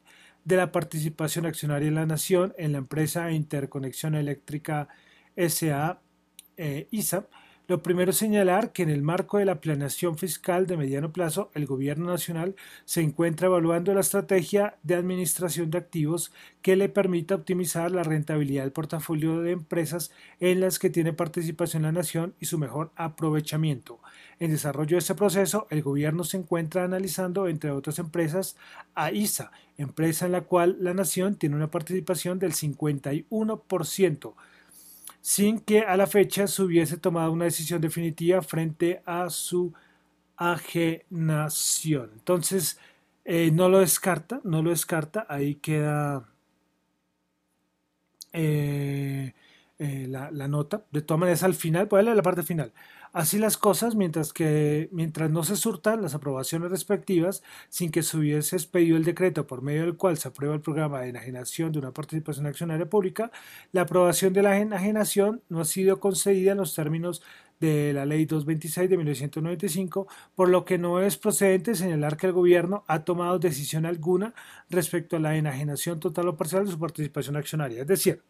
de 0.51 0.57
la 0.57 0.73
participación 0.73 1.47
accionaria 1.47 1.89
de 1.89 1.95
la 1.95 2.07
Nación 2.07 2.53
en 2.59 2.73
la 2.73 2.79
empresa 2.79 3.31
Interconexión 3.31 4.17
Eléctrica 4.17 4.89
SA 5.37 6.01
eh, 6.57 6.89
lo 7.71 7.85
primero 7.85 8.11
es 8.11 8.17
señalar 8.17 8.73
que 8.73 8.83
en 8.83 8.91
el 8.91 9.01
marco 9.01 9.39
de 9.39 9.45
la 9.45 9.61
planeación 9.61 10.19
fiscal 10.19 10.67
de 10.67 10.77
mediano 10.77 11.13
plazo, 11.13 11.53
el 11.55 11.67
Gobierno 11.67 12.07
Nacional 12.07 12.57
se 12.85 13.01
encuentra 13.01 13.47
evaluando 13.47 13.95
la 13.95 14.01
estrategia 14.01 14.75
de 14.83 14.97
administración 14.97 15.71
de 15.71 15.79
activos 15.79 16.33
que 16.63 16.75
le 16.75 16.89
permita 16.89 17.37
optimizar 17.37 17.93
la 17.93 18.03
rentabilidad 18.03 18.65
del 18.65 18.73
portafolio 18.73 19.41
de 19.41 19.53
empresas 19.53 20.11
en 20.41 20.59
las 20.59 20.81
que 20.81 20.91
tiene 20.91 21.13
participación 21.13 21.85
la 21.85 21.93
Nación 21.93 22.35
y 22.41 22.47
su 22.47 22.59
mejor 22.59 22.91
aprovechamiento. 22.97 24.01
En 24.41 24.51
desarrollo 24.51 24.97
de 24.97 24.99
este 24.99 25.15
proceso, 25.15 25.69
el 25.71 25.83
Gobierno 25.83 26.25
se 26.25 26.39
encuentra 26.39 26.83
analizando, 26.83 27.47
entre 27.47 27.71
otras 27.71 28.01
empresas, 28.01 28.57
a 28.97 29.13
ISA, 29.13 29.53
empresa 29.79 30.27
en 30.27 30.33
la 30.33 30.41
cual 30.41 30.77
la 30.81 30.93
Nación 30.93 31.37
tiene 31.37 31.55
una 31.55 31.71
participación 31.71 32.41
del 32.41 32.53
51% 32.53 34.35
sin 35.21 35.61
que 35.61 35.81
a 35.81 35.97
la 35.97 36.07
fecha 36.07 36.47
se 36.47 36.63
hubiese 36.63 36.97
tomado 36.97 37.33
una 37.33 37.45
decisión 37.47 37.81
definitiva 37.81 38.43
frente 38.43 39.03
a 39.07 39.31
su 39.31 39.73
ajenación. 40.37 42.11
Entonces, 42.15 42.79
eh, 43.25 43.51
no 43.53 43.69
lo 43.69 43.81
descarta, 43.81 44.41
no 44.45 44.63
lo 44.63 44.71
descarta, 44.71 45.27
ahí 45.29 45.57
queda 45.57 46.27
eh, 48.33 49.35
eh, 49.83 50.07
la, 50.07 50.31
la, 50.31 50.47
nota. 50.47 50.85
De 50.93 51.01
todas 51.01 51.21
maneras, 51.21 51.43
al 51.43 51.55
final, 51.55 51.89
a 51.91 52.03
leer 52.03 52.15
la 52.15 52.23
parte 52.23 52.43
final. 52.43 52.71
Así 53.15 53.39
las 53.39 53.57
cosas, 53.57 53.95
mientras 53.95 54.35
que 54.35 54.91
mientras 54.93 55.31
no 55.31 55.43
se 55.43 55.57
surtan 55.57 56.03
las 56.03 56.15
aprobaciones 56.15 56.71
respectivas, 56.71 57.43
sin 57.71 57.91
que 57.91 58.03
se 58.03 58.19
hubiese 58.19 58.57
expedido 58.57 58.99
el 58.99 59.05
decreto 59.05 59.47
por 59.47 59.63
medio 59.63 59.81
del 59.83 59.97
cual 59.97 60.19
se 60.19 60.29
aprueba 60.29 60.55
el 60.55 60.61
programa 60.61 61.01
de 61.01 61.09
enajenación 61.09 61.73
de 61.73 61.79
una 61.79 61.93
participación 61.93 62.47
accionaria 62.47 62.91
pública, 62.91 63.33
la 63.73 63.83
aprobación 63.83 64.35
de 64.35 64.43
la 64.43 64.59
enajenación 64.59 65.43
no 65.49 65.61
ha 65.61 65.65
sido 65.65 65.99
concedida 65.99 66.53
en 66.53 66.59
los 66.59 66.75
términos 66.75 67.23
de 67.59 67.95
la 67.95 68.05
Ley 68.05 68.27
226 68.27 68.91
de 68.91 68.97
1995, 68.99 70.09
por 70.35 70.51
lo 70.51 70.67
que 70.67 70.77
no 70.77 71.01
es 71.01 71.17
procedente 71.17 71.75
señalar 71.75 72.19
que 72.19 72.27
el 72.27 72.33
gobierno 72.35 72.85
ha 72.87 73.05
tomado 73.05 73.39
decisión 73.39 73.87
alguna 73.87 74.35
respecto 74.69 75.17
a 75.17 75.21
la 75.21 75.37
enajenación 75.37 76.01
total 76.01 76.29
o 76.29 76.37
parcial 76.37 76.67
de 76.67 76.73
su 76.73 76.79
participación 76.79 77.37
accionaria. 77.37 77.81
Es 77.83 77.89
decir, 77.89 78.23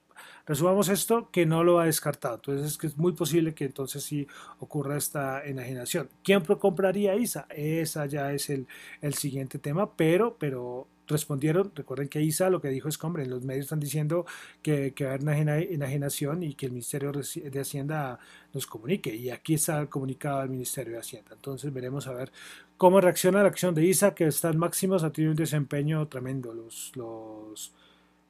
Resumamos 0.50 0.88
esto, 0.88 1.28
que 1.30 1.46
no 1.46 1.62
lo 1.62 1.78
ha 1.78 1.84
descartado. 1.84 2.34
Entonces 2.34 2.72
es 2.72 2.76
que 2.76 2.88
es 2.88 2.98
muy 2.98 3.12
posible 3.12 3.54
que 3.54 3.66
entonces 3.66 4.02
sí 4.02 4.26
ocurra 4.58 4.96
esta 4.96 5.44
enajenación. 5.44 6.08
¿Quién 6.24 6.40
compraría 6.40 7.14
ISA? 7.14 7.46
Esa 7.50 8.06
ya 8.06 8.32
es 8.32 8.50
el, 8.50 8.66
el 9.00 9.14
siguiente 9.14 9.60
tema, 9.60 9.94
pero, 9.94 10.36
pero 10.40 10.88
respondieron, 11.06 11.70
recuerden 11.72 12.08
que 12.08 12.20
ISA 12.20 12.50
lo 12.50 12.60
que 12.60 12.68
dijo 12.68 12.88
es 12.88 12.98
que, 12.98 13.06
hombre, 13.06 13.26
los 13.26 13.44
medios 13.44 13.66
están 13.66 13.78
diciendo 13.78 14.26
que, 14.60 14.92
que 14.92 15.04
va 15.04 15.12
a 15.12 15.14
haber 15.14 15.72
enajenación 15.72 16.42
y 16.42 16.54
que 16.54 16.66
el 16.66 16.72
Ministerio 16.72 17.12
de 17.12 17.60
Hacienda 17.60 18.18
nos 18.52 18.66
comunique. 18.66 19.14
Y 19.14 19.30
aquí 19.30 19.54
está 19.54 19.78
el 19.78 19.88
comunicado 19.88 20.40
del 20.40 20.50
Ministerio 20.50 20.94
de 20.94 20.98
Hacienda. 20.98 21.30
Entonces 21.32 21.72
veremos 21.72 22.08
a 22.08 22.12
ver 22.12 22.32
cómo 22.76 23.00
reacciona 23.00 23.44
la 23.44 23.50
acción 23.50 23.72
de 23.72 23.86
ISA, 23.86 24.16
que 24.16 24.26
están 24.26 24.58
máximos, 24.58 25.04
ha 25.04 25.12
tenido 25.12 25.30
un 25.30 25.36
desempeño 25.36 26.08
tremendo 26.08 26.52
los, 26.52 26.90
los, 26.96 27.72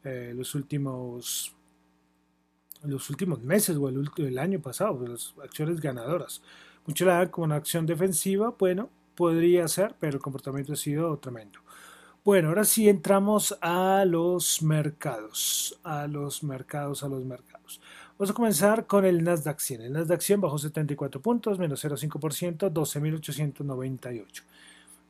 eh, 0.05 0.35
los 0.37 0.55
últimos 0.55 1.57
los 2.85 3.11
últimos 3.11 3.43
meses 3.43 3.77
o 3.77 3.89
el, 3.89 4.11
el 4.17 4.39
año 4.39 4.61
pasado, 4.61 5.07
las 5.07 5.35
acciones 5.43 5.81
ganadoras. 5.81 6.43
Muchos 6.87 7.07
la 7.07 7.19
dan 7.19 7.29
como 7.29 7.45
una 7.45 7.57
acción 7.57 7.87
defensiva, 7.87 8.55
bueno, 8.59 8.89
podría 9.15 9.69
ser, 9.69 9.95
pero 10.01 10.17
el 10.17 10.23
comportamiento 10.23 10.73
ha 10.73 10.77
sido 10.77 11.17
tremendo. 11.19 11.61
Bueno, 12.25 12.49
ahora 12.49 12.65
sí 12.65 12.89
entramos 12.89 13.57
a 13.61 14.05
los 14.07 14.63
mercados, 14.63 15.79
a 15.83 16.07
los 16.07 16.43
mercados, 16.43 17.03
a 17.03 17.09
los 17.09 17.25
mercados. 17.25 17.81
Vamos 18.19 18.31
a 18.31 18.35
comenzar 18.35 18.87
con 18.87 19.07
el 19.07 19.25
Nasdaq 19.25 19.59
100. 19.59 19.81
El 19.81 19.93
Nasdaq 19.95 20.21
100 20.21 20.41
bajó 20.43 20.59
74 20.59 21.23
puntos, 21.23 21.59
menos 21.59 21.83
0,5%, 21.83 22.71
12.898. 22.71 24.43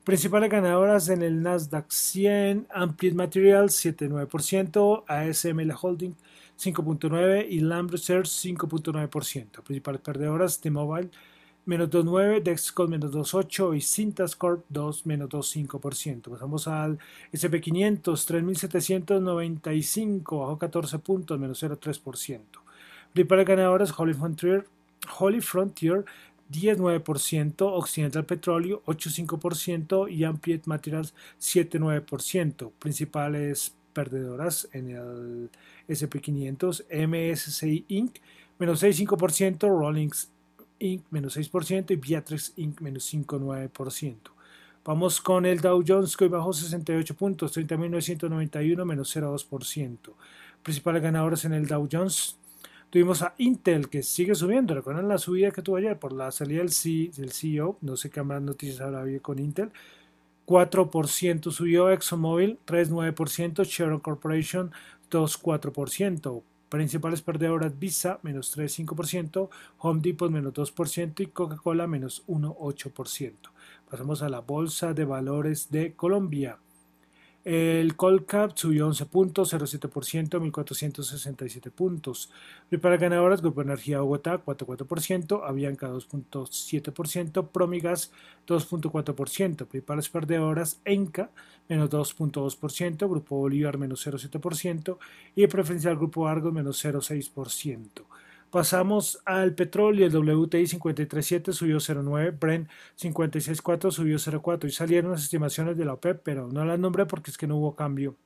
Principales 0.05 0.51
ganadoras 0.51 1.09
en 1.09 1.23
el 1.23 1.43
Nasdaq 1.43 1.91
100, 1.91 2.69
Amplied 2.73 3.15
Materials 3.15 3.85
7,9%, 3.85 5.05
ASML 5.09 5.73
Holding 5.81 6.15
5.9% 6.61 7.47
y 7.49 7.61
Lamb 7.61 7.91
Research 7.91 8.27
5.9%. 8.27 9.63
Principales 9.63 10.01
perdedoras, 10.01 10.61
T-Mobile 10.61 11.11
menos 11.67 11.91
2.9%, 11.91 12.43
Dexcom 12.43 12.91
menos 12.91 13.13
2.8% 13.13 13.77
y 13.77 13.81
Cintas 13.81 14.37
Corp 14.37 14.65
2 14.69 15.07
menos 15.07 15.29
2.5%. 15.29 16.31
Pasamos 16.31 16.69
al 16.69 16.99
SP500 17.33 18.03
3.795, 18.03 20.41
bajó 20.41 20.59
14 20.59 20.99
puntos, 20.99 21.39
menos 21.39 21.63
0.3%. 21.63 22.41
Principales 23.13 23.47
ganadoras, 23.47 23.93
Holy 23.97 24.15
Frontier, 24.15 24.67
Holy 25.19 25.41
Frontier 25.41 26.05
10,9%, 26.51 27.55
Occidental 27.61 28.25
Petróleo 28.25 28.83
8,5% 28.87 30.11
y 30.11 30.25
Ampliate 30.25 30.65
Materials 30.67 31.15
7,9%. 31.41 32.73
Principales 32.79 33.75
perdedoras 33.93 34.69
en 34.73 34.91
el 34.91 35.51
SP500, 35.89 36.85
MSCI 36.91 37.85
Inc. 37.89 38.17
menos 38.59 38.83
6,5%, 38.83 39.69
Rollings 39.69 40.31
Inc. 40.79 41.05
menos 41.11 41.37
6% 41.37 41.91
y 41.91 41.97
Beatrix 41.97 42.53
Inc. 42.57 42.81
menos 42.81 43.13
5,9%. 43.13 44.17
Vamos 44.83 45.21
con 45.21 45.45
el 45.45 45.61
Dow 45.61 45.85
Jones 45.87 46.17
que 46.17 46.25
hoy 46.25 46.31
bajó 46.31 46.53
68 46.53 47.15
puntos, 47.15 47.57
30.991 47.57 48.85
menos 48.85 49.15
0,2%. 49.15 49.99
Principales 50.63 51.03
ganadores 51.03 51.45
en 51.45 51.53
el 51.53 51.67
Dow 51.67 51.87
Jones. 51.91 52.39
Tuvimos 52.91 53.23
a 53.23 53.35
Intel 53.39 53.89
que 53.89 54.03
sigue 54.03 54.35
subiendo. 54.35 54.75
¿Recuerdan 54.75 55.07
la 55.07 55.19
subida 55.19 55.51
que 55.53 55.63
tuvo 55.63 55.77
ayer 55.77 55.99
por 55.99 56.13
la 56.13 56.33
salida 56.33 56.61
del, 56.61 56.71
CEO? 56.71 57.77
No 57.83 57.97
sé 57.97 58.11
qué 58.11 58.23
más 58.23 58.43
noticias 58.43 58.81
habrá 58.81 59.03
habido 59.03 59.23
con 59.23 59.39
Intel. 59.39 59.71
4% 60.51 61.53
subió 61.53 61.91
ExxonMobil, 61.91 62.59
3,9%, 62.67 63.65
Chevron 63.65 64.01
Corporation 64.01 64.73
2,4%. 65.09 66.43
Principales 66.69 67.23
perdedoras 67.23 67.79
Visa, 67.79 68.19
menos 68.23 68.59
3,5%, 68.59 69.49
Home 69.79 70.01
Depot, 70.03 70.29
menos 70.29 70.53
2% 70.53 71.21
y 71.21 71.27
Coca-Cola, 71.27 71.87
menos 71.87 72.25
1,8%. 72.27 73.33
Pasamos 73.89 74.23
a 74.23 74.29
la 74.29 74.41
Bolsa 74.41 74.93
de 74.93 75.05
Valores 75.05 75.71
de 75.71 75.93
Colombia. 75.93 76.59
El 77.43 77.97
Colcap 77.97 78.55
subió 78.55 78.87
11 78.87 79.07
puntos, 79.07 79.55
0,7%, 79.55 80.39
1.467 80.39 81.71
puntos. 81.71 82.31
Para 82.83 82.99
ganadoras, 82.99 83.41
Grupo 83.41 83.63
Energía 83.63 84.01
Bogotá 84.01 84.45
4,4%, 84.45 85.43
Avianca 85.47 85.89
2,7%, 85.89 87.49
Promigas 87.49 88.13
2,4%. 88.47 89.67
Principales 89.67 90.09
perdedoras, 90.11 90.81
Enca 90.85 91.31
menos 91.67 91.89
2,2%, 91.89 93.09
Grupo 93.09 93.39
Bolívar 93.39 93.79
menos 93.79 94.07
0,7% 94.07 94.99
y 95.35 95.43
el 95.43 95.49
preferencial 95.49 95.97
Grupo 95.97 96.29
Argos 96.29 96.53
menos 96.53 96.85
0,6%. 96.85 98.05
Pasamos 98.51 99.21
al 99.27 99.55
petróleo, 99.55 100.07
el 100.07 100.17
WTI 100.17 100.65
53.7 100.65 101.53
subió 101.53 101.77
0.9, 101.77 102.37
Brent 102.37 102.69
56.4 102.99 103.93
subió 103.93 104.17
0.4 104.17 104.67
y 104.67 104.73
salieron 104.73 105.13
las 105.13 105.23
estimaciones 105.23 105.77
de 105.79 105.85
la 105.85 105.93
OPEP, 105.93 106.21
pero 106.25 106.49
no 106.49 106.65
las 106.65 106.79
nombré 106.79 107.07
porque 107.07 107.31
es 107.31 107.39
que 107.39 107.47
no 107.47 107.59
hubo 107.59 107.77
cambio 107.77 108.17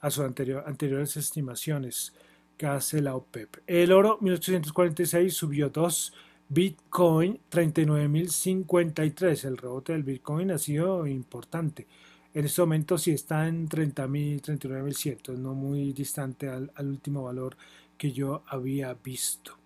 a 0.00 0.10
sus 0.10 0.22
anterior, 0.22 0.64
anteriores 0.66 1.16
estimaciones 1.16 2.12
que 2.58 2.66
hace 2.66 3.00
la 3.00 3.16
OPEP. 3.16 3.56
El 3.66 3.92
oro 3.92 4.18
1846 4.20 5.32
subió 5.32 5.70
2, 5.70 6.12
Bitcoin 6.50 7.40
39.053, 7.50 9.44
el 9.46 9.56
rebote 9.56 9.94
del 9.94 10.02
Bitcoin 10.02 10.50
ha 10.50 10.58
sido 10.58 11.06
importante. 11.06 11.86
En 12.34 12.44
este 12.44 12.60
momento 12.60 12.98
sí 12.98 13.12
está 13.12 13.48
en 13.48 13.66
30.000, 13.66 14.42
39.100, 14.42 15.38
no 15.38 15.54
muy 15.54 15.94
distante 15.94 16.50
al 16.50 16.70
último 16.86 17.22
valor 17.24 17.56
que 17.96 18.12
yo 18.12 18.42
había 18.46 18.94
visto. 18.94 19.58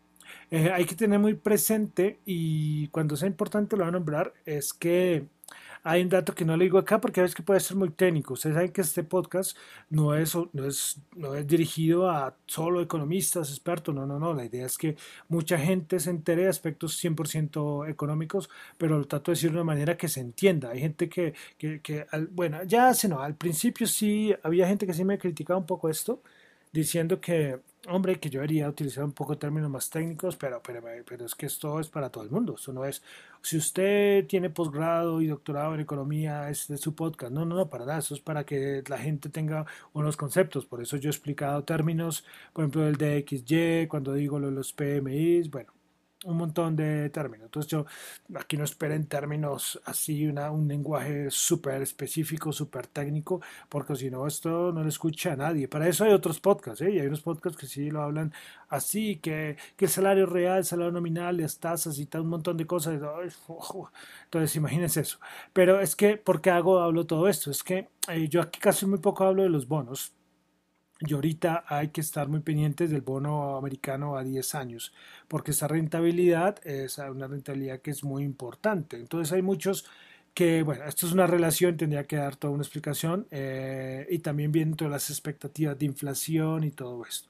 Eh, 0.50 0.70
hay 0.72 0.84
que 0.84 0.94
tener 0.94 1.18
muy 1.18 1.34
presente 1.34 2.20
y 2.24 2.88
cuando 2.88 3.16
sea 3.16 3.28
importante 3.28 3.76
lo 3.76 3.84
voy 3.84 3.88
a 3.90 3.92
nombrar, 3.92 4.32
es 4.44 4.72
que 4.72 5.26
hay 5.82 6.02
un 6.02 6.08
dato 6.08 6.34
que 6.34 6.44
no 6.44 6.56
le 6.56 6.64
digo 6.64 6.78
acá 6.78 7.00
porque 7.00 7.20
a 7.20 7.22
veces 7.22 7.40
puede 7.44 7.60
ser 7.60 7.76
muy 7.76 7.90
técnico. 7.90 8.34
Ustedes 8.34 8.54
saben 8.54 8.72
que 8.72 8.82
este 8.82 9.02
podcast 9.02 9.56
no 9.88 10.14
es, 10.14 10.36
no 10.52 10.66
es, 10.66 11.00
no 11.16 11.34
es 11.34 11.46
dirigido 11.46 12.10
a 12.10 12.36
solo 12.46 12.82
economistas, 12.82 13.50
expertos, 13.50 13.94
no, 13.94 14.06
no, 14.06 14.18
no. 14.18 14.34
La 14.34 14.44
idea 14.44 14.66
es 14.66 14.76
que 14.76 14.96
mucha 15.28 15.58
gente 15.58 15.98
se 16.00 16.10
entere 16.10 16.42
de 16.42 16.48
aspectos 16.48 17.02
100% 17.02 17.88
económicos, 17.88 18.50
pero 18.76 18.98
lo 18.98 19.06
trato 19.06 19.30
de 19.30 19.36
decir 19.36 19.50
de 19.50 19.56
una 19.56 19.64
manera 19.64 19.96
que 19.96 20.08
se 20.08 20.20
entienda. 20.20 20.70
Hay 20.70 20.80
gente 20.80 21.08
que, 21.08 21.34
que, 21.56 21.80
que 21.80 22.06
bueno, 22.32 22.62
ya 22.64 22.92
se 22.94 23.08
no, 23.08 23.20
al 23.20 23.36
principio 23.36 23.86
sí, 23.86 24.34
había 24.42 24.68
gente 24.68 24.86
que 24.86 24.94
sí 24.94 25.04
me 25.04 25.18
criticaba 25.18 25.58
un 25.58 25.66
poco 25.66 25.88
esto, 25.88 26.22
diciendo 26.72 27.20
que 27.20 27.60
Hombre, 27.88 28.20
que 28.20 28.28
yo 28.28 28.40
debería 28.40 28.68
utilizar 28.68 29.04
un 29.04 29.12
poco 29.12 29.38
términos 29.38 29.70
más 29.70 29.88
técnicos, 29.88 30.36
pero, 30.36 30.62
pero, 30.62 30.82
pero 31.06 31.24
es 31.24 31.34
que 31.34 31.46
esto 31.46 31.80
es 31.80 31.88
para 31.88 32.10
todo 32.10 32.22
el 32.24 32.30
mundo. 32.30 32.56
Esto 32.56 32.74
no 32.74 32.84
es, 32.84 33.02
si 33.40 33.56
usted 33.56 34.26
tiene 34.26 34.50
posgrado 34.50 35.22
y 35.22 35.28
doctorado 35.28 35.74
en 35.74 35.80
economía, 35.80 36.50
es 36.50 36.68
de 36.68 36.76
su 36.76 36.94
podcast. 36.94 37.32
No, 37.32 37.46
no, 37.46 37.54
no, 37.54 37.70
para 37.70 37.86
nada. 37.86 38.00
Eso 38.00 38.14
es 38.14 38.20
para 38.20 38.44
que 38.44 38.82
la 38.86 38.98
gente 38.98 39.30
tenga 39.30 39.64
unos 39.94 40.18
conceptos. 40.18 40.66
Por 40.66 40.82
eso 40.82 40.98
yo 40.98 41.08
he 41.08 41.12
explicado 41.12 41.64
términos, 41.64 42.24
por 42.52 42.64
ejemplo, 42.64 42.86
el 42.86 42.96
DXY, 42.96 43.86
cuando 43.88 44.12
digo 44.12 44.38
lo 44.38 44.48
de 44.48 44.52
los 44.52 44.74
PMIs, 44.74 45.50
bueno, 45.50 45.72
un 46.24 46.36
montón 46.36 46.76
de 46.76 47.08
términos. 47.10 47.46
Entonces 47.46 47.70
yo 47.70 47.86
aquí 48.34 48.56
no 48.56 48.64
esperen 48.64 49.06
términos 49.06 49.80
así, 49.84 50.26
una, 50.26 50.50
un 50.50 50.68
lenguaje 50.68 51.30
súper 51.30 51.82
específico, 51.82 52.52
súper 52.52 52.86
técnico, 52.86 53.40
porque 53.68 53.96
si 53.96 54.10
no, 54.10 54.26
esto 54.26 54.72
no 54.72 54.82
lo 54.82 54.88
escucha 54.88 55.32
a 55.32 55.36
nadie. 55.36 55.68
Para 55.68 55.88
eso 55.88 56.04
hay 56.04 56.12
otros 56.12 56.40
podcasts, 56.40 56.82
¿eh? 56.82 56.90
y 56.90 57.00
hay 57.00 57.06
unos 57.06 57.22
podcasts 57.22 57.58
que 57.58 57.66
sí 57.66 57.90
lo 57.90 58.02
hablan 58.02 58.32
así, 58.68 59.16
que, 59.16 59.56
que 59.76 59.86
el 59.86 59.90
salario 59.90 60.26
real, 60.26 60.58
el 60.58 60.64
salario 60.64 60.92
nominal, 60.92 61.36
las 61.38 61.58
tasas 61.58 61.98
y 61.98 62.06
tal, 62.06 62.22
un 62.22 62.28
montón 62.28 62.56
de 62.56 62.66
cosas. 62.66 63.00
Entonces 64.24 64.56
imagínense 64.56 65.00
eso. 65.00 65.18
Pero 65.52 65.80
es 65.80 65.96
que, 65.96 66.16
¿por 66.16 66.40
qué 66.40 66.50
hago, 66.50 66.80
hablo 66.80 67.06
todo 67.06 67.28
esto? 67.28 67.50
Es 67.50 67.62
que 67.62 67.88
eh, 68.08 68.28
yo 68.28 68.42
aquí 68.42 68.60
casi 68.60 68.86
muy 68.86 68.98
poco 68.98 69.24
hablo 69.24 69.42
de 69.42 69.48
los 69.48 69.66
bonos 69.68 70.12
y 71.00 71.14
ahorita 71.14 71.64
hay 71.66 71.88
que 71.88 72.00
estar 72.00 72.28
muy 72.28 72.40
pendientes 72.40 72.90
del 72.90 73.00
bono 73.00 73.56
americano 73.56 74.16
a 74.16 74.24
10 74.24 74.54
años, 74.54 74.92
porque 75.28 75.52
esa 75.52 75.66
rentabilidad 75.68 76.58
es 76.66 76.98
una 76.98 77.26
rentabilidad 77.26 77.80
que 77.80 77.90
es 77.90 78.04
muy 78.04 78.22
importante. 78.24 78.96
Entonces 78.96 79.32
hay 79.32 79.42
muchos 79.42 79.86
que, 80.34 80.62
bueno, 80.62 80.84
esto 80.84 81.06
es 81.06 81.12
una 81.12 81.26
relación, 81.26 81.76
tendría 81.76 82.04
que 82.06 82.16
dar 82.16 82.36
toda 82.36 82.52
una 82.52 82.62
explicación, 82.62 83.26
eh, 83.30 84.06
y 84.10 84.18
también 84.20 84.52
viendo 84.52 84.88
las 84.88 85.10
expectativas 85.10 85.78
de 85.78 85.86
inflación 85.86 86.64
y 86.64 86.70
todo 86.70 87.04
esto. 87.04 87.28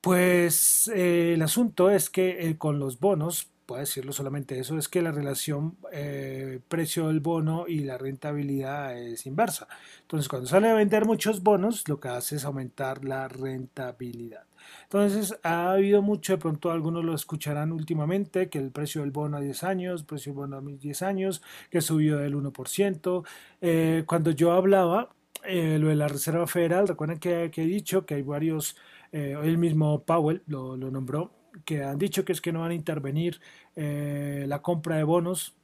Pues 0.00 0.88
eh, 0.94 1.34
el 1.34 1.42
asunto 1.42 1.90
es 1.90 2.08
que 2.08 2.48
eh, 2.48 2.56
con 2.56 2.78
los 2.78 3.00
bonos, 3.00 3.50
puedo 3.68 3.80
decirlo 3.80 4.14
solamente 4.14 4.58
eso, 4.58 4.78
es 4.78 4.88
que 4.88 5.02
la 5.02 5.12
relación 5.12 5.76
eh, 5.92 6.58
precio 6.68 7.08
del 7.08 7.20
bono 7.20 7.66
y 7.68 7.80
la 7.80 7.98
rentabilidad 7.98 8.98
es 8.98 9.26
inversa. 9.26 9.68
Entonces, 10.00 10.26
cuando 10.26 10.48
sale 10.48 10.70
a 10.70 10.74
vender 10.74 11.04
muchos 11.04 11.42
bonos, 11.42 11.86
lo 11.86 12.00
que 12.00 12.08
hace 12.08 12.36
es 12.36 12.46
aumentar 12.46 13.04
la 13.04 13.28
rentabilidad. 13.28 14.44
Entonces, 14.84 15.38
ha 15.42 15.72
habido 15.72 16.00
mucho, 16.00 16.32
de 16.32 16.38
pronto 16.38 16.70
algunos 16.70 17.04
lo 17.04 17.14
escucharán 17.14 17.70
últimamente, 17.70 18.48
que 18.48 18.58
el 18.58 18.70
precio 18.70 19.02
del 19.02 19.10
bono 19.10 19.36
a 19.36 19.40
10 19.40 19.62
años, 19.64 20.02
precio 20.02 20.32
del 20.32 20.38
bono 20.38 20.56
a 20.56 20.62
10 20.62 21.02
años, 21.02 21.42
que 21.70 21.82
subió 21.82 22.16
del 22.16 22.36
1%. 22.36 23.24
Eh, 23.60 24.04
cuando 24.06 24.30
yo 24.30 24.52
hablaba, 24.52 25.10
eh, 25.44 25.76
lo 25.78 25.88
de 25.88 25.94
la 25.94 26.08
Reserva 26.08 26.46
Federal, 26.46 26.88
recuerden 26.88 27.18
que, 27.18 27.44
he 27.54 27.66
dicho 27.66 28.06
que 28.06 28.14
hay 28.14 28.22
varios, 28.22 28.76
el 29.12 29.58
mismo 29.58 30.02
Powell 30.04 30.42
lo, 30.46 30.76
lo 30.76 30.90
nombró, 30.90 31.37
que 31.64 31.84
han 31.84 31.98
dicho 31.98 32.24
que 32.24 32.32
es 32.32 32.40
que 32.40 32.52
no 32.52 32.60
van 32.60 32.72
a 32.72 32.74
intervenir 32.74 33.40
eh, 33.76 34.44
la 34.48 34.62
compra 34.62 34.96
de 34.96 35.04
bonos, 35.04 35.54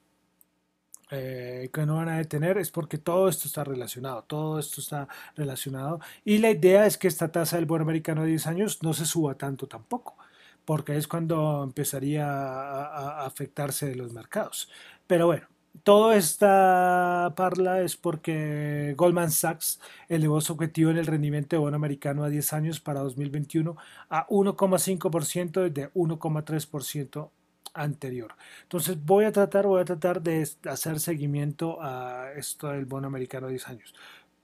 eh, 1.11 1.71
que 1.73 1.87
no 1.87 1.97
van 1.97 2.09
a 2.09 2.19
detener, 2.19 2.59
es 2.59 2.71
porque 2.71 2.99
todo 2.99 3.29
esto 3.29 3.47
está 3.47 3.63
relacionado, 3.63 4.25
todo 4.25 4.59
esto 4.59 4.81
está 4.81 5.09
relacionado. 5.37 6.01
Y 6.25 6.39
la 6.39 6.51
idea 6.51 6.87
es 6.87 6.99
que 6.99 7.09
esta 7.09 7.31
tasa 7.31 7.57
del 7.57 7.67
bono 7.67 7.83
americano 7.83 8.23
de 8.23 8.29
10 8.29 8.47
años 8.47 8.83
no 8.83 8.95
se 8.95 9.05
suba 9.07 9.37
tanto 9.37 9.67
tampoco, 9.69 10.17
porque 10.65 10.97
es 10.97 11.07
cuando 11.07 11.63
empezaría 11.63 12.27
a, 12.27 13.27
afectarse 13.27 13.95
los 13.95 14.13
mercados. 14.13 14.71
Pero 15.07 15.27
bueno, 15.27 15.47
Toda 15.83 16.17
esta 16.17 17.35
parla 17.37 17.83
es 17.83 17.97
porque 17.97 18.95
Goldman 18.97 19.31
Sachs 19.31 19.81
elevó 20.09 20.41
su 20.41 20.53
objetivo 20.55 20.91
en 20.91 20.99
el 20.99 21.07
rendimiento 21.07 21.57
de 21.57 21.61
bono 21.61 21.77
americano 21.77 22.25
a 22.25 22.31
10 22.31 22.53
años 22.55 22.81
para 22.81 23.01
2021 23.01 23.77
a 24.09 24.27
1,5% 24.29 25.69
desde 25.69 25.93
1,3% 25.93 27.31
anterior. 27.75 28.35
Entonces 28.63 28.97
voy 29.05 29.25
a 29.25 29.33
tratar, 29.33 29.67
voy 29.67 29.83
a 29.83 29.85
tratar 29.85 30.23
de 30.23 30.49
hacer 30.71 31.01
seguimiento 31.01 31.79
a 31.83 32.33
esto 32.37 32.69
del 32.69 32.87
bono 32.87 33.09
americano 33.09 33.49
a 33.49 33.51
10 33.51 33.69
años. 33.69 33.95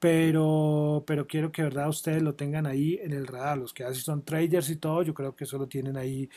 Pero, 0.01 1.05
pero 1.07 1.27
quiero 1.27 1.53
que 1.53 1.62
verdad 1.62 1.88
ustedes 1.88 2.23
lo 2.23 2.35
tengan 2.35 2.66
ahí 2.66 2.99
en 3.03 3.12
el 3.12 3.27
radar. 3.27 3.59
Los 3.59 3.73
que 3.73 3.85
así 3.85 4.01
son 4.01 4.25
traders 4.25 4.71
y 4.71 4.77
todo, 4.77 5.03
yo 5.03 5.14
creo 5.14 5.37
que 5.37 5.45
eso 5.45 5.59
lo 5.59 5.69
tienen 5.69 5.97
ahí 5.97 6.29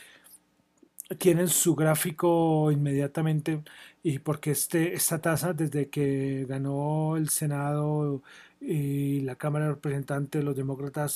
tienen 1.18 1.48
su 1.48 1.74
gráfico 1.74 2.70
inmediatamente 2.72 3.62
y 4.02 4.18
porque 4.20 4.52
este, 4.52 4.94
esta 4.94 5.20
tasa 5.20 5.52
desde 5.52 5.88
que 5.90 6.46
ganó 6.48 7.16
el 7.16 7.28
Senado 7.28 8.22
y 8.60 9.20
la 9.20 9.36
Cámara 9.36 9.66
de 9.66 9.72
Representantes 9.72 10.42
los 10.42 10.56
demócratas 10.56 11.12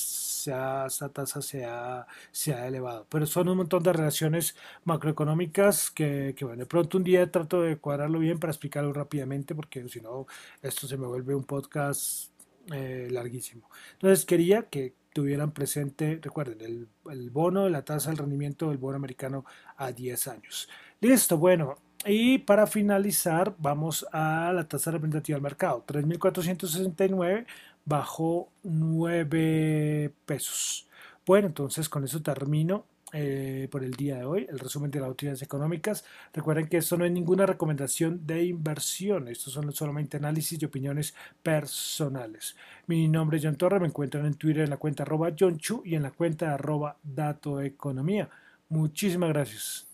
esta 0.47 1.09
tasa 1.13 1.43
se 1.43 1.65
ha, 1.65 2.07
se 2.33 2.55
ha 2.55 2.67
elevado. 2.67 3.07
Pero 3.09 3.27
son 3.27 3.49
un 3.49 3.59
montón 3.59 3.83
de 3.83 3.93
relaciones 3.93 4.57
macroeconómicas 4.85 5.91
que, 5.91 6.35
que, 6.37 6.45
bueno 6.45 6.61
de 6.61 6.67
pronto 6.67 6.99
un 6.99 7.05
día 7.05 7.31
trato 7.31 7.63
de 7.63 7.77
cuadrarlo 7.79 8.19
bien 8.19 8.39
para 8.39 8.53
explicarlo 8.53 8.93
rápidamente 8.93 9.55
porque 9.55 9.89
si 9.89 10.01
no 10.01 10.27
esto 10.63 10.87
se 10.87 10.97
me 10.97 11.07
vuelve 11.07 11.35
un 11.35 11.45
podcast 11.45 12.31
eh, 12.73 13.09
larguísimo. 13.11 13.69
Entonces 13.95 14.27
quería 14.27 14.65
que 14.65 14.95
tuvieran 15.13 15.53
presente, 15.53 16.19
recuerden, 16.23 16.61
el, 16.61 16.89
el 17.11 17.31
bono, 17.31 17.69
la 17.69 17.83
tasa 17.83 18.11
del 18.11 18.19
rendimiento 18.19 18.69
del 18.69 18.79
bono 18.79 18.97
americano 18.97 19.45
a 19.77 19.93
10 19.93 20.29
años. 20.29 20.69
Listo, 21.01 21.39
bueno, 21.39 21.77
y 22.05 22.39
para 22.39 22.67
finalizar, 22.67 23.55
vamos 23.59 24.07
a 24.13 24.53
la 24.55 24.67
tasa 24.69 24.91
representativa 24.91 25.37
del 25.37 25.43
mercado. 25.43 25.85
3.469 25.87 27.47
bajo 27.85 28.51
9 28.63 30.13
pesos. 30.25 30.87
Bueno, 31.27 31.49
entonces 31.49 31.89
con 31.89 32.05
eso 32.05 32.23
termino 32.23 32.85
eh, 33.13 33.69
por 33.71 33.85
el 33.85 33.93
día 33.93 34.19
de 34.19 34.25
hoy, 34.25 34.47
el 34.49 34.59
resumen 34.59 34.91
de 34.91 35.01
las 35.01 35.09
noticias 35.09 35.43
económicas. 35.43 36.05
Recuerden 36.33 36.69
que 36.69 36.79
esto 36.79 36.97
no 36.97 37.05
es 37.05 37.13
ninguna 37.13 37.47
recomendación 37.47 38.27
de 38.27 38.45
inversión, 38.45 39.29
estos 39.29 39.53
son 39.53 39.73
solamente 39.73 40.17
análisis 40.17 40.61
y 40.61 40.65
opiniones 40.65 41.15
personales. 41.43 42.57
Mi 42.87 43.09
nombre 43.09 43.39
es 43.39 43.45
John 43.45 43.57
Torre, 43.57 43.81
me 43.81 43.87
encuentran 43.87 44.27
en 44.27 44.35
Twitter 44.35 44.65
en 44.65 44.71
la 44.71 44.77
cuenta 44.77 45.03
arroba 45.03 45.33
John 45.39 45.59
Chu 45.59 45.83
y 45.85 45.95
en 45.95 46.03
la 46.03 46.11
cuenta 46.11 46.55
arroba 46.55 46.97
Dato 47.03 47.61
Economía. 47.61 48.29
Muchísimas 48.69 49.31
gracias. 49.31 49.88